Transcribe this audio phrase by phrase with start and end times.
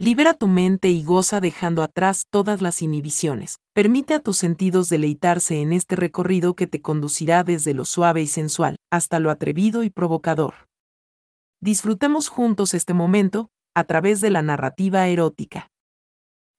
[0.00, 3.60] Libera tu mente y goza dejando atrás todas las inhibiciones.
[3.72, 8.26] Permite a tus sentidos deleitarse en este recorrido que te conducirá desde lo suave y
[8.26, 10.54] sensual hasta lo atrevido y provocador.
[11.60, 15.68] Disfrutemos juntos este momento a través de la narrativa erótica.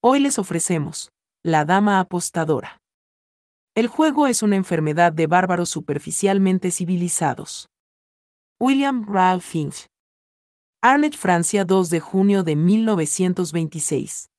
[0.02, 1.10] Hoy les ofrecemos
[1.44, 2.78] La Dama Apostadora.
[3.76, 7.68] El juego es una enfermedad de bárbaros superficialmente civilizados.
[8.62, 9.88] William Ralph Finch.
[10.88, 14.30] Arnett, Francia, 2 de junio de 1926.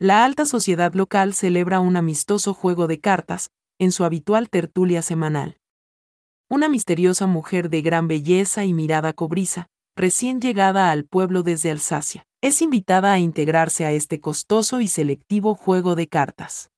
[0.00, 5.60] La alta sociedad local celebra un amistoso juego de cartas, en su habitual tertulia semanal.
[6.50, 12.26] Una misteriosa mujer de gran belleza y mirada cobriza, recién llegada al pueblo desde Alsacia,
[12.40, 16.72] es invitada a integrarse a este costoso y selectivo juego de cartas.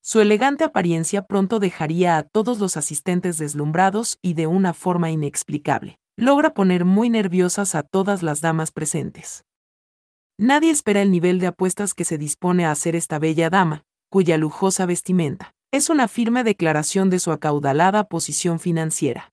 [0.00, 5.99] Su elegante apariencia pronto dejaría a todos los asistentes deslumbrados y de una forma inexplicable.
[6.16, 9.44] Logra poner muy nerviosas a todas las damas presentes.
[10.38, 14.38] Nadie espera el nivel de apuestas que se dispone a hacer esta bella dama, cuya
[14.38, 19.32] lujosa vestimenta es una firme declaración de su acaudalada posición financiera.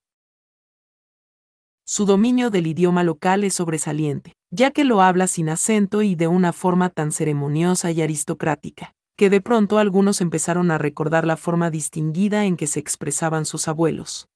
[1.86, 6.28] Su dominio del idioma local es sobresaliente, ya que lo habla sin acento y de
[6.28, 11.72] una forma tan ceremoniosa y aristocrática que de pronto algunos empezaron a recordar la forma
[11.72, 14.30] distinguida en que se expresaban sus abuelos.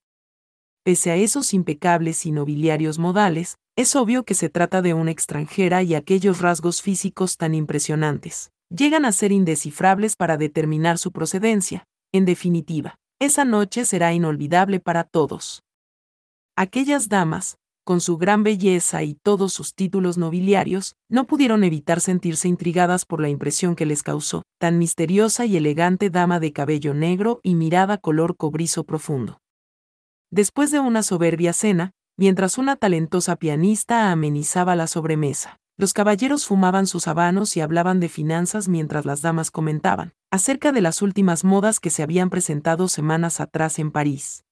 [0.84, 5.84] Pese a esos impecables y nobiliarios modales, es obvio que se trata de una extranjera
[5.84, 11.86] y aquellos rasgos físicos tan impresionantes llegan a ser indescifrables para determinar su procedencia.
[12.14, 15.62] En definitiva, esa noche será inolvidable para todos.
[16.56, 22.48] Aquellas damas, con su gran belleza y todos sus títulos nobiliarios, no pudieron evitar sentirse
[22.48, 27.40] intrigadas por la impresión que les causó, tan misteriosa y elegante dama de cabello negro
[27.44, 29.41] y mirada color cobrizo profundo.
[30.34, 36.88] Después de una soberbia cena, mientras una talentosa pianista amenizaba la sobremesa, los caballeros fumaban
[36.88, 41.82] sus habanos y hablaban de finanzas mientras las damas comentaban acerca de las últimas modas
[41.82, 44.46] que se habían presentado semanas atrás en París.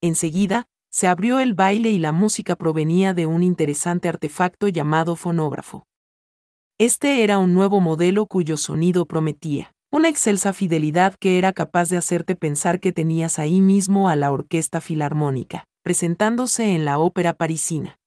[0.00, 5.86] Enseguida, se abrió el baile y la música provenía de un interesante artefacto llamado fonógrafo.
[6.78, 11.96] Este era un nuevo modelo cuyo sonido prometía una excelsa fidelidad que era capaz de
[11.96, 17.98] hacerte pensar que tenías ahí mismo a la orquesta filarmónica, presentándose en la ópera parisina.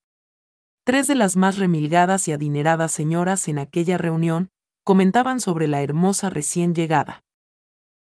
[0.85, 4.49] Tres de las más remilgadas y adineradas señoras en aquella reunión
[4.85, 7.23] comentaban sobre la hermosa recién llegada.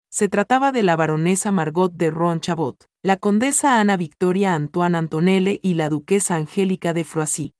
[0.10, 5.76] Se trataba de la baronesa Margot de Ronchabot, la condesa Ana Victoria Antoine Antonelle y
[5.76, 7.54] la duquesa Angélica de Froissy.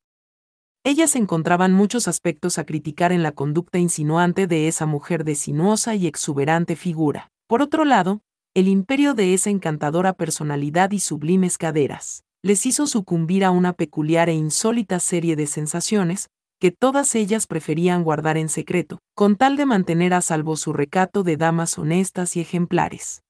[0.86, 5.96] Ellas encontraban muchos aspectos a criticar en la conducta insinuante de esa mujer de sinuosa
[5.96, 7.32] y exuberante figura.
[7.48, 8.22] Por otro lado,
[8.54, 14.30] el imperio de esa encantadora personalidad y sublimes caderas les hizo sucumbir a una peculiar
[14.30, 16.30] e insólita serie de sensaciones,
[16.60, 21.24] que todas ellas preferían guardar en secreto, con tal de mantener a salvo su recato
[21.24, 23.24] de damas honestas y ejemplares.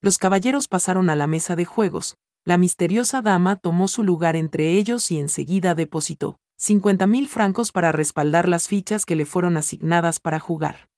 [0.00, 4.72] Los caballeros pasaron a la mesa de juegos, la misteriosa dama tomó su lugar entre
[4.72, 10.20] ellos y enseguida depositó 50 mil francos para respaldar las fichas que le fueron asignadas
[10.20, 10.88] para jugar.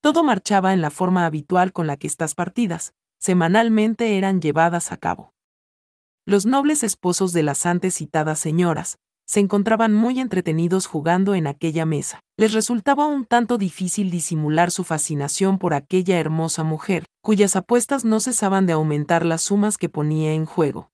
[0.00, 4.96] Todo marchaba en la forma habitual con la que estas partidas, semanalmente eran llevadas a
[4.96, 5.32] cabo.
[6.26, 11.84] Los nobles esposos de las antes citadas señoras, se encontraban muy entretenidos jugando en aquella
[11.84, 12.20] mesa.
[12.36, 18.20] Les resultaba un tanto difícil disimular su fascinación por aquella hermosa mujer, cuyas apuestas no
[18.20, 20.90] cesaban de aumentar las sumas que ponía en juego.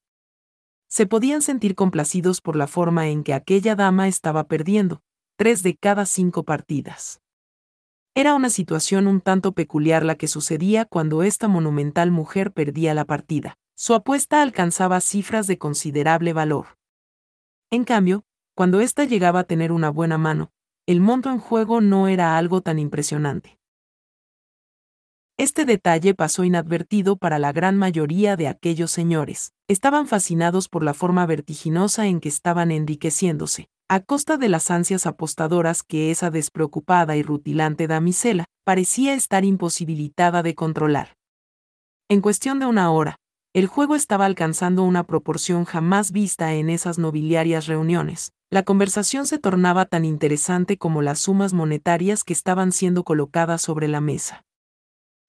[0.88, 5.03] Se podían sentir complacidos por la forma en que aquella dama estaba perdiendo,
[5.37, 7.20] tres de cada cinco partidas.
[8.14, 13.06] Era una situación un tanto peculiar la que sucedía cuando esta monumental mujer perdía la
[13.06, 13.56] partida.
[13.75, 16.76] Su apuesta alcanzaba cifras de considerable valor.
[17.72, 20.53] En cambio, cuando ésta llegaba a tener una buena mano,
[20.87, 23.59] el monto en juego no era algo tan impresionante.
[25.38, 29.55] Este detalle pasó inadvertido para la gran mayoría de aquellos señores.
[29.69, 35.06] Estaban fascinados por la forma vertiginosa en que estaban enriqueciéndose, a costa de las ansias
[35.06, 41.17] apostadoras que esa despreocupada y rutilante damisela parecía estar imposibilitada de controlar.
[42.11, 43.17] En cuestión de una hora,
[43.54, 48.32] el juego estaba alcanzando una proporción jamás vista en esas nobiliarias reuniones.
[48.50, 53.88] La conversación se tornaba tan interesante como las sumas monetarias que estaban siendo colocadas sobre
[53.88, 54.44] la mesa.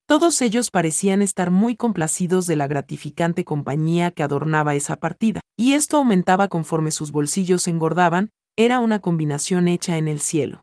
[0.06, 5.74] Todos ellos parecían estar muy complacidos de la gratificante compañía que adornaba esa partida, y
[5.74, 10.62] esto aumentaba conforme sus bolsillos engordaban, era una combinación hecha en el cielo.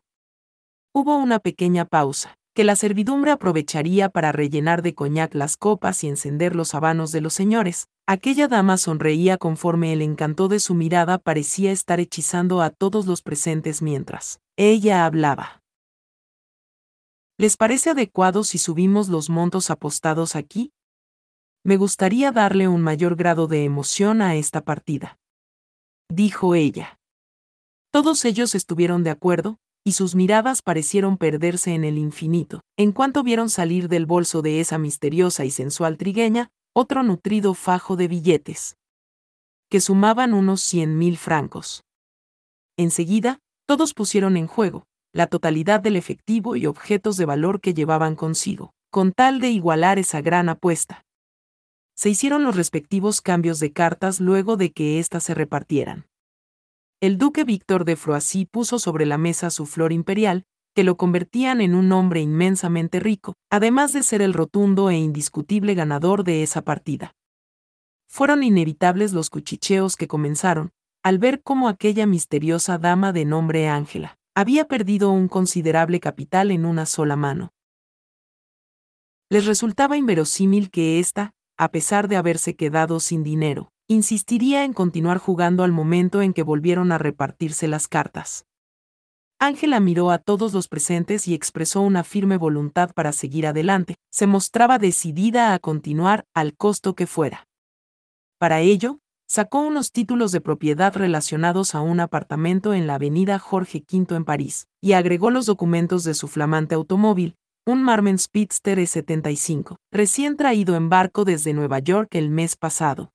[0.93, 6.07] Hubo una pequeña pausa que la servidumbre aprovecharía para rellenar de coñac las copas y
[6.07, 11.17] encender los habanos de los señores, Aquella dama sonreía conforme el encanto de su mirada
[11.17, 15.63] parecía estar hechizando a todos los presentes mientras ella hablaba.
[17.37, 20.73] ¿Les parece adecuado si subimos los montos apostados aquí?
[21.63, 25.17] Me gustaría darle un mayor grado de emoción a esta partida.
[26.09, 26.99] Dijo ella.
[27.91, 33.23] Todos ellos estuvieron de acuerdo, y sus miradas parecieron perderse en el infinito, en cuanto
[33.23, 38.77] vieron salir del bolso de esa misteriosa y sensual trigueña, otro nutrido fajo de billetes,
[39.69, 41.83] que sumaban unos cien mil francos.
[42.77, 48.15] Enseguida, todos pusieron en juego, la totalidad del efectivo y objetos de valor que llevaban
[48.15, 51.05] consigo, con tal de igualar esa gran apuesta.
[51.95, 56.05] Se hicieron los respectivos cambios de cartas luego de que éstas se repartieran.
[57.01, 60.45] El duque Víctor de Froissy puso sobre la mesa su flor imperial,
[60.75, 65.73] que lo convertían en un hombre inmensamente rico, además de ser el rotundo e indiscutible
[65.73, 67.15] ganador de esa partida.
[68.07, 74.19] Fueron inevitables los cuchicheos que comenzaron, al ver cómo aquella misteriosa dama de nombre Ángela
[74.35, 77.51] había perdido un considerable capital en una sola mano.
[79.27, 85.17] Les resultaba inverosímil que ésta, a pesar de haberse quedado sin dinero, insistiría en continuar
[85.17, 88.45] jugando al momento en que volvieron a repartirse las cartas.
[89.37, 94.27] Ángela miró a todos los presentes y expresó una firme voluntad para seguir adelante, se
[94.27, 97.47] mostraba decidida a continuar al costo que fuera.
[98.37, 103.83] Para ello, sacó unos títulos de propiedad relacionados a un apartamento en la avenida Jorge
[103.91, 107.35] V en París, y agregó los documentos de su flamante automóvil,
[107.65, 113.11] un Marmen Speedster E75, recién traído en barco desde Nueva York el mes pasado.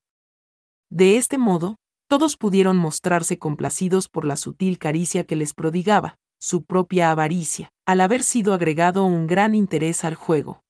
[0.91, 1.77] De este modo,
[2.09, 8.01] todos pudieron mostrarse complacidos por la sutil caricia que les prodigaba, su propia avaricia, al
[8.01, 10.63] haber sido agregado un gran interés al juego.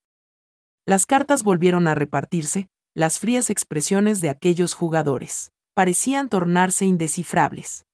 [0.87, 7.85] Las cartas volvieron a repartirse, las frías expresiones de aquellos jugadores parecían tornarse indescifrables.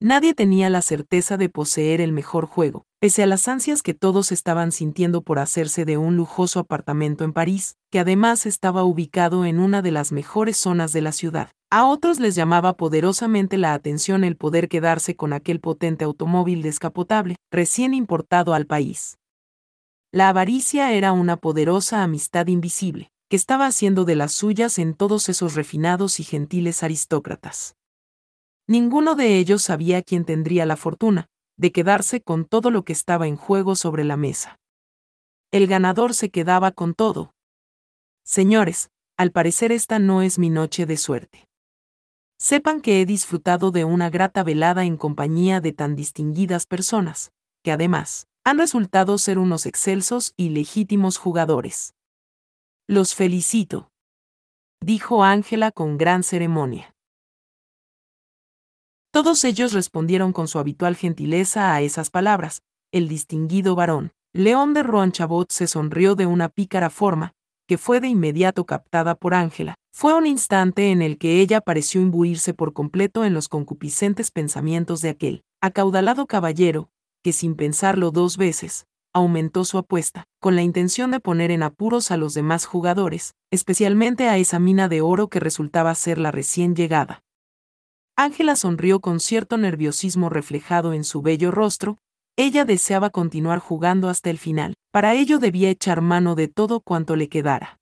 [0.00, 4.32] Nadie tenía la certeza de poseer el mejor juego, pese a las ansias que todos
[4.32, 9.60] estaban sintiendo por hacerse de un lujoso apartamento en París, que además estaba ubicado en
[9.60, 11.50] una de las mejores zonas de la ciudad.
[11.70, 17.36] A otros les llamaba poderosamente la atención el poder quedarse con aquel potente automóvil descapotable,
[17.52, 19.18] recién importado al país.
[20.10, 25.28] La avaricia era una poderosa amistad invisible, que estaba haciendo de las suyas en todos
[25.28, 27.76] esos refinados y gentiles aristócratas.
[28.66, 33.26] Ninguno de ellos sabía quién tendría la fortuna de quedarse con todo lo que estaba
[33.26, 34.58] en juego sobre la mesa.
[35.50, 37.34] El ganador se quedaba con todo.
[38.24, 41.48] Señores, al parecer esta no es mi noche de suerte.
[42.38, 47.32] Sepan que he disfrutado de una grata velada en compañía de tan distinguidas personas,
[47.64, 51.94] que además, han resultado ser unos excelsos y legítimos jugadores.
[52.86, 53.90] Los felicito,
[54.80, 56.94] dijo Ángela con gran ceremonia.
[59.18, 62.62] Todos ellos respondieron con su habitual gentileza a esas palabras.
[62.92, 67.32] El distinguido varón, León de Roanchabot, se sonrió de una pícara forma,
[67.66, 69.74] que fue de inmediato captada por Ángela.
[69.92, 75.00] Fue un instante en el que ella pareció imbuirse por completo en los concupiscentes pensamientos
[75.00, 76.88] de aquel acaudalado caballero,
[77.24, 82.12] que sin pensarlo dos veces, aumentó su apuesta, con la intención de poner en apuros
[82.12, 86.76] a los demás jugadores, especialmente a esa mina de oro que resultaba ser la recién
[86.76, 87.24] llegada.
[88.20, 91.98] Ángela sonrió con cierto nerviosismo reflejado en su bello rostro,
[92.36, 97.14] ella deseaba continuar jugando hasta el final, para ello debía echar mano de todo cuanto
[97.14, 97.78] le quedara.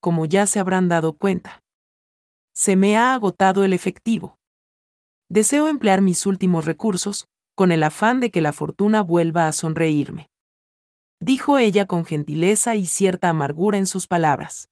[0.00, 1.62] Como ya se habrán dado cuenta.
[2.54, 4.36] Se me ha agotado el efectivo.
[5.30, 10.28] Deseo emplear mis últimos recursos, con el afán de que la fortuna vuelva a sonreírme.
[11.20, 14.68] Dijo ella con gentileza y cierta amargura en sus palabras.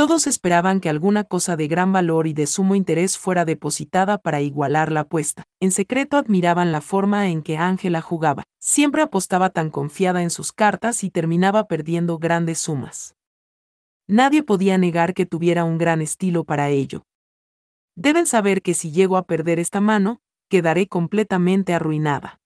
[0.00, 4.40] Todos esperaban que alguna cosa de gran valor y de sumo interés fuera depositada para
[4.40, 5.42] igualar la apuesta.
[5.60, 8.44] En secreto admiraban la forma en que Ángela jugaba.
[8.58, 13.14] Siempre apostaba tan confiada en sus cartas y terminaba perdiendo grandes sumas.
[14.08, 17.02] Nadie podía negar que tuviera un gran estilo para ello.
[17.94, 22.40] Deben saber que si llego a perder esta mano, quedaré completamente arruinada.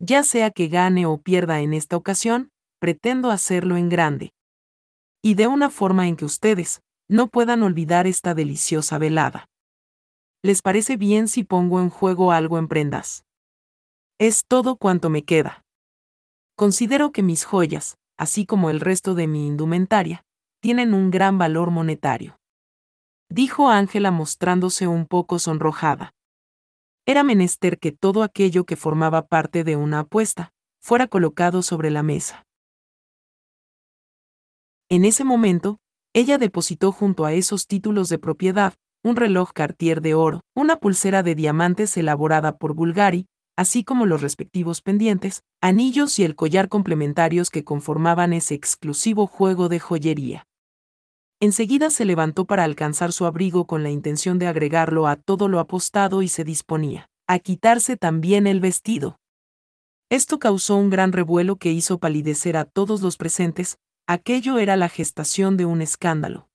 [0.00, 4.32] Ya sea que gane o pierda en esta ocasión, pretendo hacerlo en grande
[5.26, 9.48] y de una forma en que ustedes no puedan olvidar esta deliciosa velada.
[10.40, 13.24] ¿Les parece bien si pongo en juego algo en prendas?
[14.20, 15.64] Es todo cuanto me queda.
[16.54, 20.22] Considero que mis joyas, así como el resto de mi indumentaria,
[20.60, 22.38] tienen un gran valor monetario.
[23.28, 26.14] Dijo Ángela mostrándose un poco sonrojada.
[27.04, 32.04] Era menester que todo aquello que formaba parte de una apuesta fuera colocado sobre la
[32.04, 32.46] mesa.
[34.88, 35.78] En ese momento,
[36.14, 41.22] ella depositó junto a esos títulos de propiedad un reloj Cartier de oro, una pulsera
[41.22, 43.26] de diamantes elaborada por Bulgari,
[43.56, 49.68] así como los respectivos pendientes, anillos y el collar complementarios que conformaban ese exclusivo juego
[49.68, 50.46] de joyería.
[51.40, 55.60] Enseguida se levantó para alcanzar su abrigo con la intención de agregarlo a todo lo
[55.60, 59.18] apostado y se disponía a quitarse también el vestido.
[60.10, 64.88] Esto causó un gran revuelo que hizo palidecer a todos los presentes, aquello era la
[64.88, 66.48] gestación de un escándalo.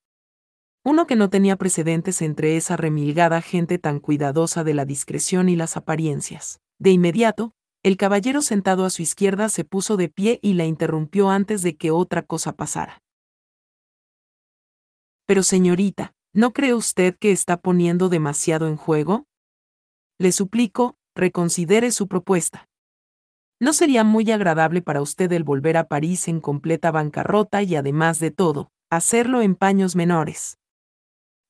[0.84, 5.56] Uno que no tenía precedentes entre esa remilgada gente tan cuidadosa de la discreción y
[5.56, 6.60] las apariencias.
[6.78, 7.52] De inmediato,
[7.84, 11.76] el caballero sentado a su izquierda se puso de pie y la interrumpió antes de
[11.76, 13.02] que otra cosa pasara.
[15.26, 19.26] Pero señorita, ¿no cree usted que está poniendo demasiado en juego?
[20.18, 22.68] Le suplico, reconsidere su propuesta.
[23.62, 28.18] No sería muy agradable para usted el volver a París en completa bancarrota y además
[28.18, 30.58] de todo, hacerlo en paños menores.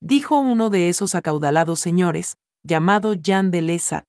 [0.03, 4.05] Dijo uno de esos acaudalados señores, llamado Jean de Lesat.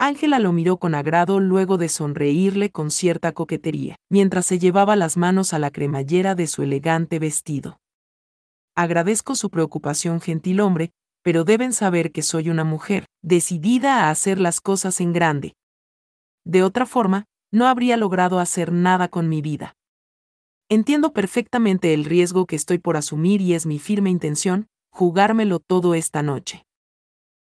[0.00, 5.16] Ángela lo miró con agrado luego de sonreírle con cierta coquetería, mientras se llevaba las
[5.16, 7.78] manos a la cremallera de su elegante vestido.
[8.74, 10.90] Agradezco su preocupación, gentil hombre,
[11.22, 15.54] pero deben saber que soy una mujer, decidida a hacer las cosas en grande,
[16.46, 19.74] de otra forma, no habría logrado hacer nada con mi vida.
[20.68, 25.94] Entiendo perfectamente el riesgo que estoy por asumir y es mi firme intención, jugármelo todo
[25.94, 26.64] esta noche.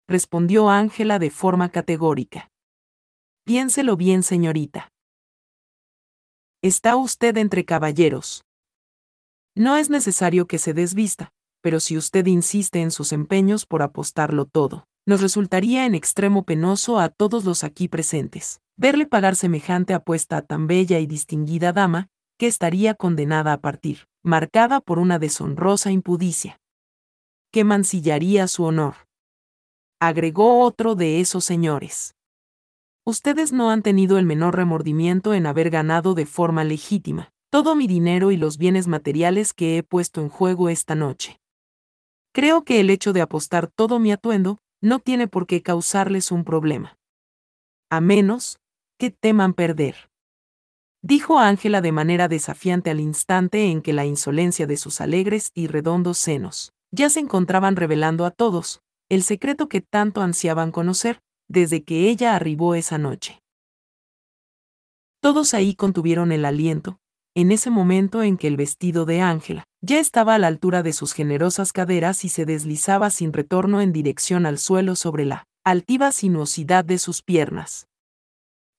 [0.08, 2.50] Respondió Ángela de forma categórica.
[3.46, 4.92] Piénselo bien, señorita.
[6.62, 8.44] Está usted entre caballeros.
[9.56, 11.30] No es necesario que se desvista,
[11.62, 17.00] pero si usted insiste en sus empeños por apostarlo todo, nos resultaría en extremo penoso
[17.00, 22.10] a todos los aquí presentes verle pagar semejante apuesta a tan bella y distinguida dama,
[22.38, 26.62] que estaría condenada a partir, marcada por una deshonrosa impudicia.
[27.52, 28.94] Que mancillaría su honor.
[30.00, 32.16] Agregó otro de esos señores.
[33.04, 37.88] Ustedes no han tenido el menor remordimiento en haber ganado de forma legítima todo mi
[37.88, 41.42] dinero y los bienes materiales que he puesto en juego esta noche.
[42.32, 46.44] Creo que el hecho de apostar todo mi atuendo no tiene por qué causarles un
[46.44, 46.98] problema.
[47.90, 48.60] A menos,
[48.98, 50.10] que teman perder.
[51.02, 55.68] Dijo Ángela de manera desafiante al instante en que la insolencia de sus alegres y
[55.68, 61.84] redondos senos ya se encontraban revelando a todos el secreto que tanto ansiaban conocer desde
[61.84, 63.42] que ella arribó esa noche.
[65.22, 67.00] Todos ahí contuvieron el aliento,
[67.36, 70.94] en ese momento en que el vestido de Ángela ya estaba a la altura de
[70.94, 76.12] sus generosas caderas y se deslizaba sin retorno en dirección al suelo sobre la altiva
[76.12, 77.88] sinuosidad de sus piernas.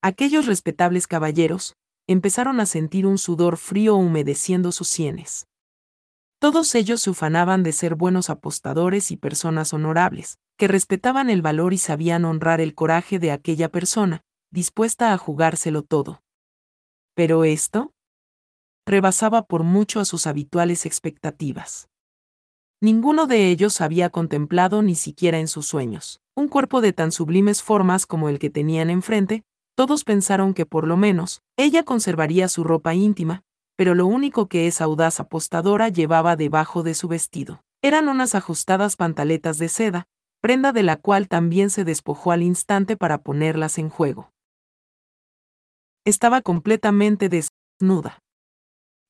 [0.03, 1.77] Aquellos respetables caballeros
[2.07, 5.47] empezaron a sentir un sudor frío humedeciendo sus sienes.
[6.39, 11.73] Todos ellos se ufanaban de ser buenos apostadores y personas honorables, que respetaban el valor
[11.73, 16.23] y sabían honrar el coraje de aquella persona, dispuesta a jugárselo todo.
[17.15, 17.93] Pero esto
[18.87, 21.89] rebasaba por mucho a sus habituales expectativas.
[22.81, 27.63] Ninguno de ellos había contemplado ni siquiera en sus sueños un cuerpo de tan sublimes
[27.63, 29.45] formas como el que tenían enfrente,
[29.77, 33.43] todos pensaron que por lo menos, ella conservaría su ropa íntima,
[33.77, 38.97] pero lo único que esa audaz apostadora llevaba debajo de su vestido eran unas ajustadas
[38.97, 40.07] pantaletas de seda,
[40.43, 44.33] prenda de la cual también se despojó al instante para ponerlas en juego.
[46.05, 48.23] Estaba completamente desnuda.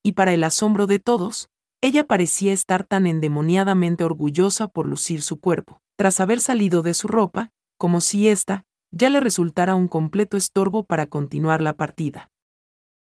[0.02, 1.50] Y para el asombro de todos,
[1.82, 7.08] ella parecía estar tan endemoniadamente orgullosa por lucir su cuerpo, tras haber salido de su
[7.08, 12.30] ropa, como si ésta, ya le resultara un completo estorbo para continuar la partida.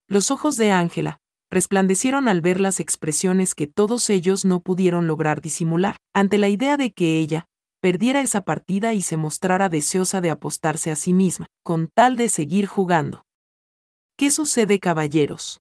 [0.08, 5.40] Los ojos de Ángela resplandecieron al ver las expresiones que todos ellos no pudieron lograr
[5.40, 7.46] disimular, ante la idea de que ella
[7.80, 12.28] perdiera esa partida y se mostrara deseosa de apostarse a sí misma, con tal de
[12.28, 13.24] seguir jugando.
[14.16, 15.60] ¿Qué sucede, caballeros?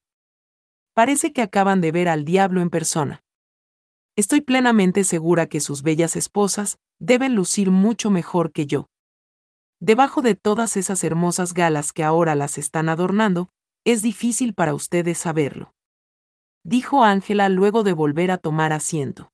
[0.94, 3.24] Parece que acaban de ver al diablo en persona.
[4.16, 8.90] Estoy plenamente segura que sus bellas esposas deben lucir mucho mejor que yo.
[9.80, 13.50] Debajo de todas esas hermosas galas que ahora las están adornando,
[13.86, 15.74] es difícil para ustedes saberlo.
[16.64, 19.34] Dijo Ángela luego de volver a tomar asiento.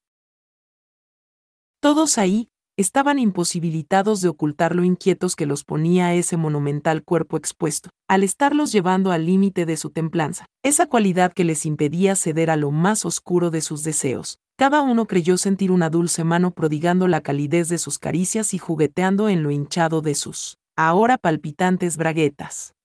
[1.82, 7.90] Todos ahí estaban imposibilitados de ocultar lo inquietos que los ponía ese monumental cuerpo expuesto,
[8.08, 12.56] al estarlos llevando al límite de su templanza, esa cualidad que les impedía ceder a
[12.56, 17.20] lo más oscuro de sus deseos, cada uno creyó sentir una dulce mano prodigando la
[17.20, 22.76] calidez de sus caricias y jugueteando en lo hinchado de sus, ahora palpitantes braguetas.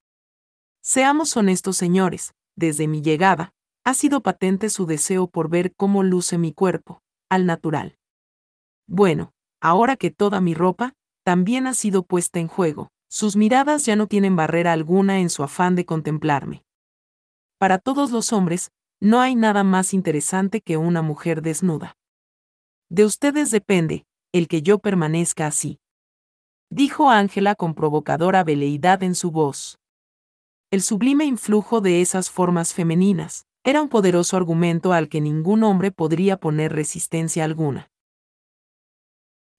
[0.83, 3.53] Seamos honestos, señores, desde mi llegada,
[3.87, 7.99] Ha sido patente su deseo por ver cómo luce mi cuerpo, al natural.
[8.87, 9.34] Bueno,
[9.65, 10.93] ahora que toda mi ropa,
[11.25, 15.43] también ha sido puesta en juego, sus miradas ya no tienen barrera alguna en su
[15.43, 16.65] afán de contemplarme.
[17.57, 21.97] Para todos los hombres, no hay nada más interesante que una mujer desnuda.
[22.91, 25.81] De ustedes depende, el que yo permanezca así.
[26.69, 29.79] Dijo Ángela con provocadora veleidad en su voz.
[30.71, 35.91] El sublime influjo de esas formas femeninas era un poderoso argumento al que ningún hombre
[35.91, 37.89] podría poner resistencia alguna.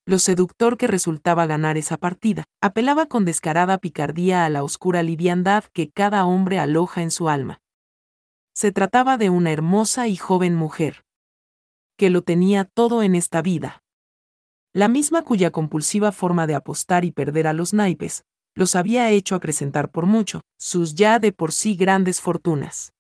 [0.07, 5.63] Lo seductor que resultaba ganar esa partida, apelaba con descarada picardía a la oscura liviandad
[5.74, 7.59] que cada hombre aloja en su alma.
[8.53, 11.05] Se trataba de una hermosa y joven mujer,
[11.97, 13.83] que lo tenía todo en esta vida.
[14.74, 19.33] La misma cuya compulsiva forma de apostar y perder a los naipes, los había hecho
[19.33, 22.93] acrecentar por mucho, sus ya de por sí grandes fortunas.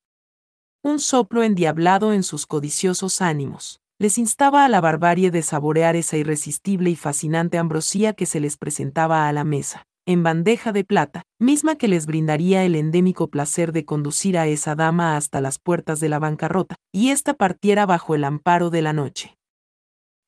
[0.81, 6.17] Un soplo endiablado en sus codiciosos ánimos les instaba a la barbarie de saborear esa
[6.17, 11.23] irresistible y fascinante ambrosía que se les presentaba a la mesa, en bandeja de plata,
[11.39, 16.01] misma que les brindaría el endémico placer de conducir a esa dama hasta las puertas
[16.01, 19.37] de la bancarrota, y ésta partiera bajo el amparo de la noche.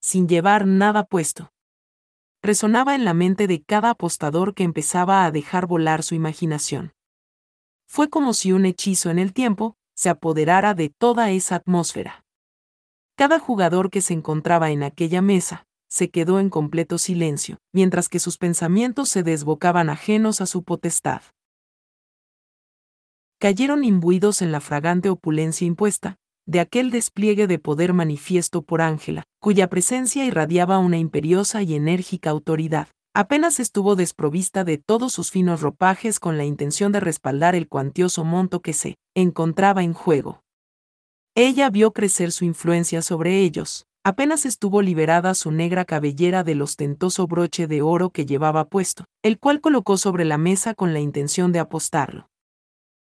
[0.02, 1.52] Sin llevar nada puesto.
[2.42, 6.94] Resonaba en la mente de cada apostador que empezaba a dejar volar su imaginación.
[7.86, 12.24] Fue como si un hechizo en el tiempo se apoderara de toda esa atmósfera.
[13.18, 18.20] Cada jugador que se encontraba en aquella mesa, se quedó en completo silencio, mientras que
[18.20, 21.24] sus pensamientos se desbocaban ajenos a su potestad.
[23.40, 29.24] Cayeron imbuidos en la fragante opulencia impuesta, de aquel despliegue de poder manifiesto por Ángela,
[29.40, 32.88] cuya presencia irradiaba una imperiosa y enérgica autoridad.
[33.16, 38.24] Apenas estuvo desprovista de todos sus finos ropajes con la intención de respaldar el cuantioso
[38.24, 40.44] monto que se encontraba en juego.
[41.40, 47.28] Ella vio crecer su influencia sobre ellos, apenas estuvo liberada su negra cabellera del ostentoso
[47.28, 51.52] broche de oro que llevaba puesto, el cual colocó sobre la mesa con la intención
[51.52, 52.32] de apostarlo.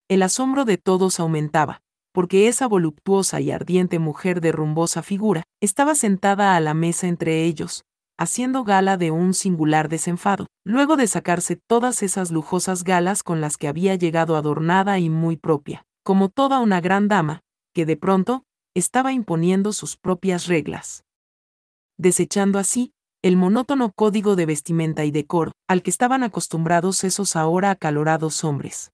[0.08, 1.82] El asombro de todos aumentaba,
[2.13, 7.43] porque esa voluptuosa y ardiente mujer de rumbosa figura estaba sentada a la mesa entre
[7.43, 7.84] ellos,
[8.17, 13.58] haciendo gala de un singular desenfado, luego de sacarse todas esas lujosas galas con las
[13.58, 17.41] que había llegado adornada y muy propia, como toda una gran dama,
[17.73, 21.03] que de pronto estaba imponiendo sus propias reglas.
[21.97, 27.71] Desechando así el monótono código de vestimenta y decoro al que estaban acostumbrados esos ahora
[27.71, 28.91] acalorados hombres.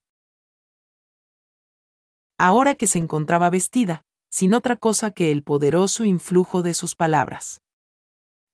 [2.37, 7.61] Ahora que se encontraba vestida, sin otra cosa que el poderoso influjo de sus palabras.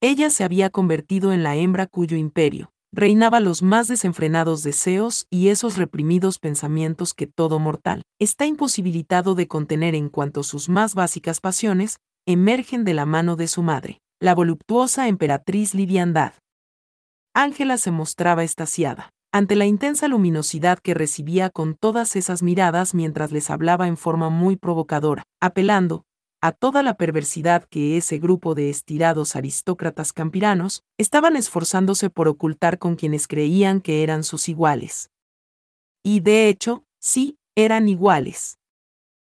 [0.01, 5.49] Ella se había convertido en la hembra cuyo imperio, reinaba los más desenfrenados deseos y
[5.49, 11.41] esos reprimidos pensamientos que todo mortal está imposibilitado de contener en cuanto sus más básicas
[11.41, 16.35] pasiones emergen de la mano de su madre, la voluptuosa emperatriz Liviandad.
[17.33, 23.33] Ángela se mostraba estasiada ante la intensa luminosidad que recibía con todas esas miradas mientras
[23.33, 26.05] les hablaba en forma muy provocadora, apelando,
[26.45, 32.77] a toda la perversidad que ese grupo de estirados aristócratas campiranos estaban esforzándose por ocultar
[32.77, 35.09] con quienes creían que eran sus iguales.
[36.03, 38.59] Y de hecho, sí, eran iguales.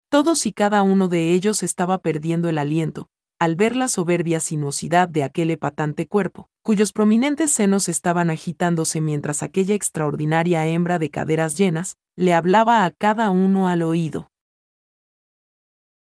[0.09, 5.07] Todos y cada uno de ellos estaba perdiendo el aliento, al ver la soberbia sinuosidad
[5.07, 11.55] de aquel epatante cuerpo, cuyos prominentes senos estaban agitándose mientras aquella extraordinaria hembra de caderas
[11.55, 14.31] llenas le hablaba a cada uno al oído.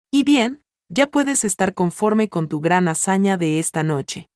[0.09, 4.29] Y bien, ya puedes estar conforme con tu gran hazaña de esta noche.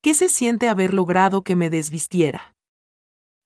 [0.00, 2.54] ¿Qué se siente haber logrado que me desvistiera?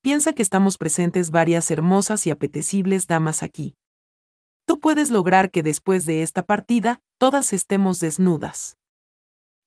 [0.02, 3.74] Piensa que estamos presentes varias hermosas y apetecibles damas aquí.
[4.66, 8.76] Tú puedes lograr que después de esta partida, todas estemos desnudas.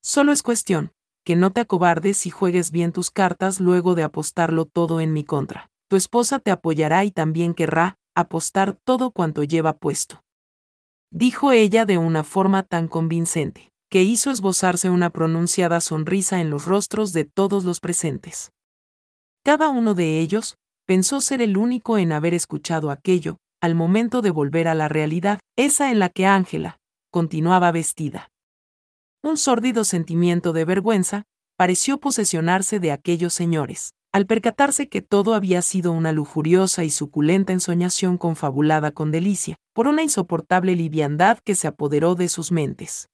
[0.01, 0.91] Solo es cuestión,
[1.23, 5.23] que no te acobardes y juegues bien tus cartas luego de apostarlo todo en mi
[5.23, 5.69] contra.
[5.87, 10.23] Tu esposa te apoyará y también querrá apostar todo cuanto lleva puesto
[11.13, 16.65] dijo ella de una forma tan convincente, que hizo esbozarse una pronunciada sonrisa en los
[16.65, 18.51] rostros de todos los presentes.
[19.45, 24.31] Cada uno de ellos pensó ser el único en haber escuchado aquello, al momento de
[24.31, 26.79] volver a la realidad, esa en la que Ángela
[27.11, 28.29] continuaba vestida.
[29.21, 31.23] Un sórdido sentimiento de vergüenza
[31.55, 37.51] pareció posesionarse de aquellos señores, al percatarse que todo había sido una lujuriosa y suculenta
[37.51, 43.09] ensoñación confabulada con delicia, por una insoportable liviandad que se apoderó de sus mentes.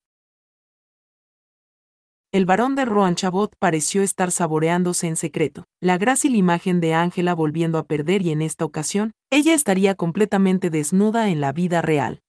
[2.33, 7.77] El barón de Roanchabot pareció estar saboreándose en secreto, la grácil imagen de Ángela volviendo
[7.77, 12.21] a perder y en esta ocasión, ella estaría completamente desnuda en la vida real.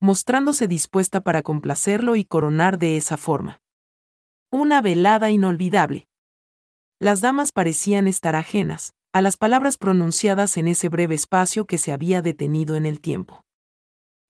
[0.00, 3.60] mostrándose dispuesta para complacerlo y coronar de esa forma.
[4.50, 6.08] Una velada inolvidable.
[7.00, 11.92] Las damas parecían estar ajenas a las palabras pronunciadas en ese breve espacio que se
[11.92, 13.44] había detenido en el tiempo.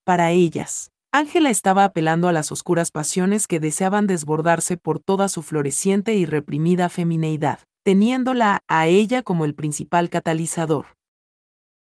[0.05, 5.42] Para ellas, Ángela estaba apelando a las oscuras pasiones que deseaban desbordarse por toda su
[5.42, 10.96] floreciente y reprimida femineidad, teniéndola a ella como el principal catalizador.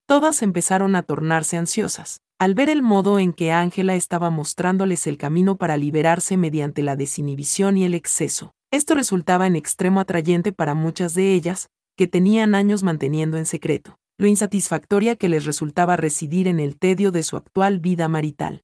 [0.07, 5.17] Todas empezaron a tornarse ansiosas, al ver el modo en que Ángela estaba mostrándoles el
[5.17, 8.53] camino para liberarse mediante la desinhibición y el exceso.
[8.73, 13.99] Esto resultaba en extremo atrayente para muchas de ellas, que tenían años manteniendo en secreto,
[14.17, 18.63] lo insatisfactoria que les resultaba residir en el tedio de su actual vida marital.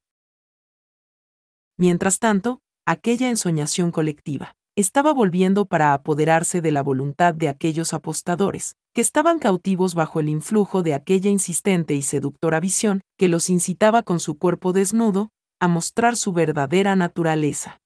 [1.76, 8.76] Mientras tanto, aquella ensoñación colectiva estaba volviendo para apoderarse de la voluntad de aquellos apostadores,
[8.94, 14.02] que estaban cautivos bajo el influjo de aquella insistente y seductora visión que los incitaba
[14.02, 15.28] con su cuerpo desnudo
[15.60, 17.80] a mostrar su verdadera naturaleza.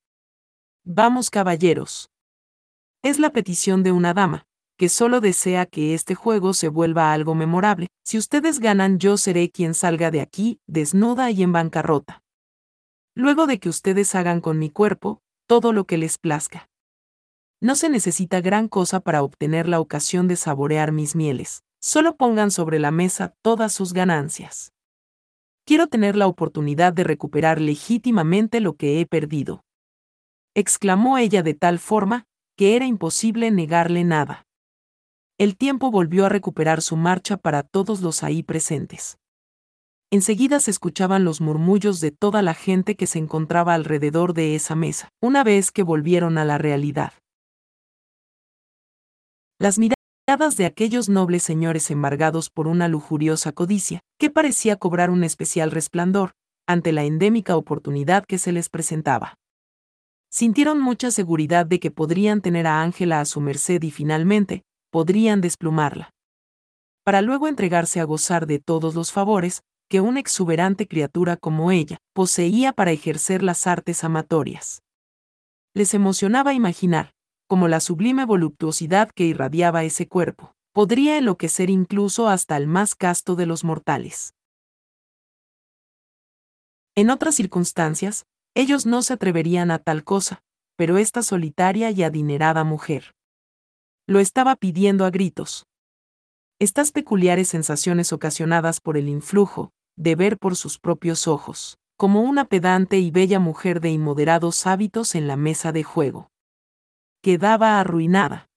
[0.85, 2.12] Vamos caballeros.
[3.05, 4.47] Es la petición de una dama,
[4.79, 7.89] que solo desea que este juego se vuelva algo memorable.
[8.05, 12.23] Si ustedes ganan yo seré quien salga de aquí, desnuda y en bancarrota.
[13.17, 16.69] Luego de que ustedes hagan con mi cuerpo, todo lo que les plazca.
[17.61, 22.53] No se necesita gran cosa para obtener la ocasión de saborear mis mieles, solo pongan
[22.53, 24.73] sobre la mesa todas sus ganancias.
[25.65, 29.65] Quiero tener la oportunidad de recuperar legítimamente lo que he perdido.
[30.55, 34.47] Exclamó ella de tal forma, que era imposible negarle nada.
[35.39, 39.19] El tiempo volvió a recuperar su marcha para todos los ahí presentes.
[40.11, 44.75] Enseguida se escuchaban los murmullos de toda la gente que se encontraba alrededor de esa
[44.75, 47.15] mesa, una vez que volvieron a la realidad.
[49.59, 55.25] Las miradas de aquellos nobles señores embargados por una lujuriosa codicia, que parecía cobrar un
[55.25, 56.33] especial resplandor,
[56.69, 59.39] ante la endémica oportunidad que se les presentaba.
[60.35, 65.43] Sintieron mucha seguridad de que podrían tener a Ángela a su merced y finalmente, podrían
[65.43, 66.11] desplumarla.
[67.05, 71.99] Para luego entregarse a gozar de todos los favores que una exuberante criatura como ella
[72.15, 74.81] poseía para ejercer las artes amatorias.
[75.75, 77.13] Les emocionaba imaginar,
[77.47, 83.37] como la sublime voluptuosidad que irradiaba ese cuerpo, podría enloquecer incluso hasta el más casto
[83.37, 84.33] de los mortales.
[86.95, 90.43] En otras circunstancias, ellos no se atreverían a tal cosa,
[90.77, 93.15] pero esta solitaria y adinerada mujer
[94.09, 95.65] lo estaba pidiendo a gritos.
[96.59, 102.45] Estas peculiares sensaciones ocasionadas por el influjo, de ver por sus propios ojos, como una
[102.45, 106.33] pedante y bella mujer de inmoderados hábitos en la mesa de juego
[107.23, 108.51] quedaba arruinada.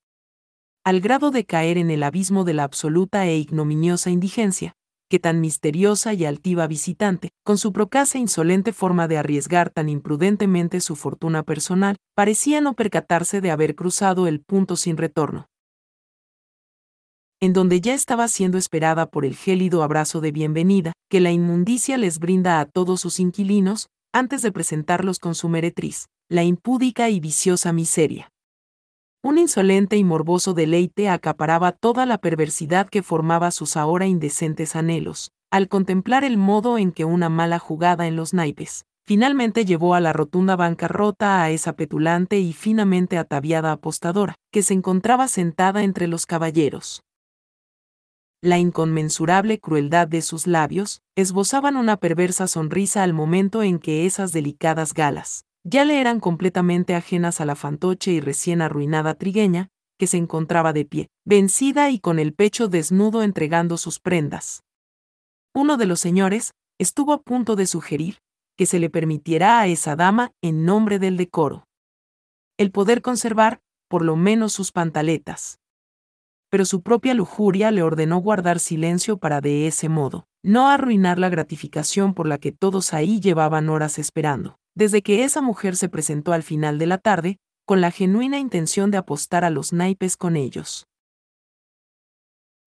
[0.83, 4.75] Al grado de caer en el abismo de la absoluta e ignominiosa indigencia,
[5.09, 9.89] que tan misteriosa y altiva visitante, con su procaz e insolente forma de arriesgar tan
[9.89, 15.47] imprudentemente su fortuna personal, parecía no percatarse de haber cruzado el punto sin retorno.
[17.41, 21.97] En donde ya estaba siendo esperada por el gélido abrazo de bienvenida, que la inmundicia
[21.97, 27.19] les brinda a todos sus inquilinos, antes de presentarlos con su meretriz, la impúdica y
[27.19, 28.29] viciosa miseria.
[29.25, 35.31] Un insolente y morboso deleite acaparaba toda la perversidad que formaba sus ahora indecentes anhelos,
[35.49, 39.99] al contemplar el modo en que una mala jugada en los naipes finalmente llevó a
[39.99, 46.05] la rotunda bancarrota a esa petulante y finamente ataviada apostadora, que se encontraba sentada entre
[46.05, 47.01] los caballeros.
[48.43, 54.33] La inconmensurable crueldad de sus labios esbozaban una perversa sonrisa al momento en que esas
[54.33, 60.05] delicadas galas, ya le eran completamente ajenas a la fantoche y recién arruinada trigueña, que
[60.05, 64.63] se encontraba de pie, vencida y con el pecho desnudo entregando sus prendas.
[65.55, 68.19] Uno de los señores estuvo a punto de sugerir
[68.57, 71.65] que se le permitiera a esa dama, en nombre del decoro,
[72.57, 75.59] el poder conservar, por lo menos, sus pantaletas.
[76.49, 81.29] Pero su propia lujuria le ordenó guardar silencio para de ese modo, no arruinar la
[81.29, 86.33] gratificación por la que todos ahí llevaban horas esperando desde que esa mujer se presentó
[86.33, 90.35] al final de la tarde, con la genuina intención de apostar a los naipes con
[90.35, 90.85] ellos.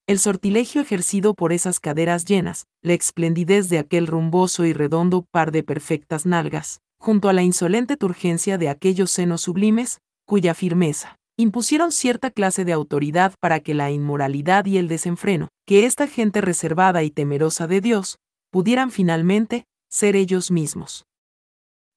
[0.06, 5.52] El sortilegio ejercido por esas caderas llenas, la esplendidez de aquel rumboso y redondo par
[5.52, 11.92] de perfectas nalgas, junto a la insolente turgencia de aquellos senos sublimes, cuya firmeza, impusieron
[11.92, 17.02] cierta clase de autoridad para que la inmoralidad y el desenfreno, que esta gente reservada
[17.02, 18.16] y temerosa de Dios,
[18.50, 21.07] pudieran finalmente ser ellos mismos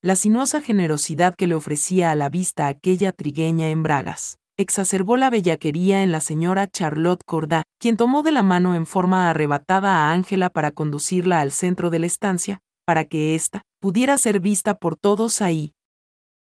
[0.01, 5.29] la sinuosa generosidad que le ofrecía a la vista aquella trigueña en bragas exacerbó la
[5.29, 10.11] bellaquería en la señora Charlotte Corda, quien tomó de la mano en forma arrebatada a
[10.13, 14.95] Ángela para conducirla al centro de la estancia, para que ésta pudiera ser vista por
[14.95, 15.73] todos ahí.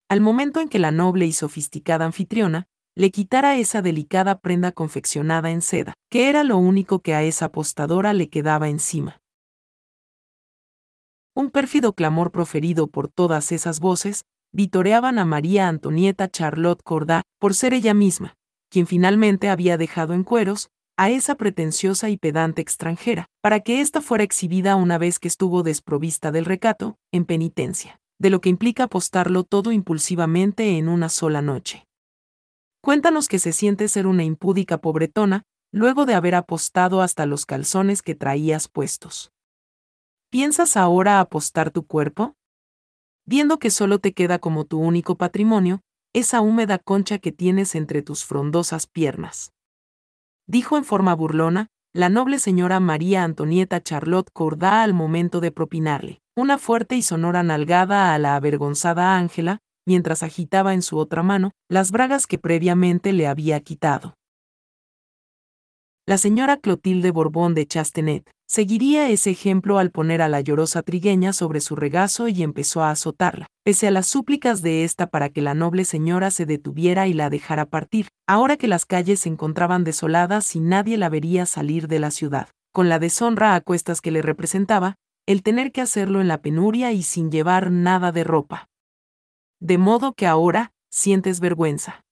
[0.09, 5.49] Al momento en que la noble y sofisticada anfitriona le quitara esa delicada prenda confeccionada
[5.49, 9.22] en seda, que era lo único que a esa apostadora le quedaba encima.
[11.35, 17.55] Un pérfido clamor proferido por todas esas voces, vitoreaban a María Antonieta Charlotte Cordat por
[17.55, 18.35] ser ella misma,
[18.69, 23.99] quien finalmente había dejado en cueros a esa pretenciosa y pedante extranjera, para que ésta
[23.99, 28.83] fuera exhibida una vez que estuvo desprovista del recato, en penitencia, de lo que implica
[28.83, 31.87] apostarlo todo impulsivamente en una sola noche.
[32.79, 35.41] Cuéntanos que se siente ser una impúdica pobretona,
[35.71, 39.31] luego de haber apostado hasta los calzones que traías puestos.
[40.33, 42.33] ¿Piensas ahora apostar tu cuerpo?
[43.23, 48.01] Viendo que solo te queda como tu único patrimonio, esa húmeda concha que tienes entre
[48.01, 49.51] tus frondosas piernas.
[50.47, 56.19] Dijo en forma burlona, la noble señora María Antonieta Charlotte Corda al momento de propinarle
[56.35, 61.51] una fuerte y sonora nalgada a la avergonzada Ángela, mientras agitaba en su otra mano
[61.69, 64.15] las bragas que previamente le había quitado.
[66.07, 71.33] La señora Clotilde Borbón de Chastenet seguiría ese ejemplo al poner a la llorosa trigueña
[71.33, 75.41] sobre su regazo y empezó a azotarla, pese a las súplicas de ésta para que
[75.41, 79.83] la noble señora se detuviera y la dejara partir, ahora que las calles se encontraban
[79.83, 84.11] desoladas y nadie la vería salir de la ciudad, con la deshonra a cuestas que
[84.11, 88.69] le representaba, el tener que hacerlo en la penuria y sin llevar nada de ropa
[89.63, 92.03] de modo que ahora sientes vergüenza.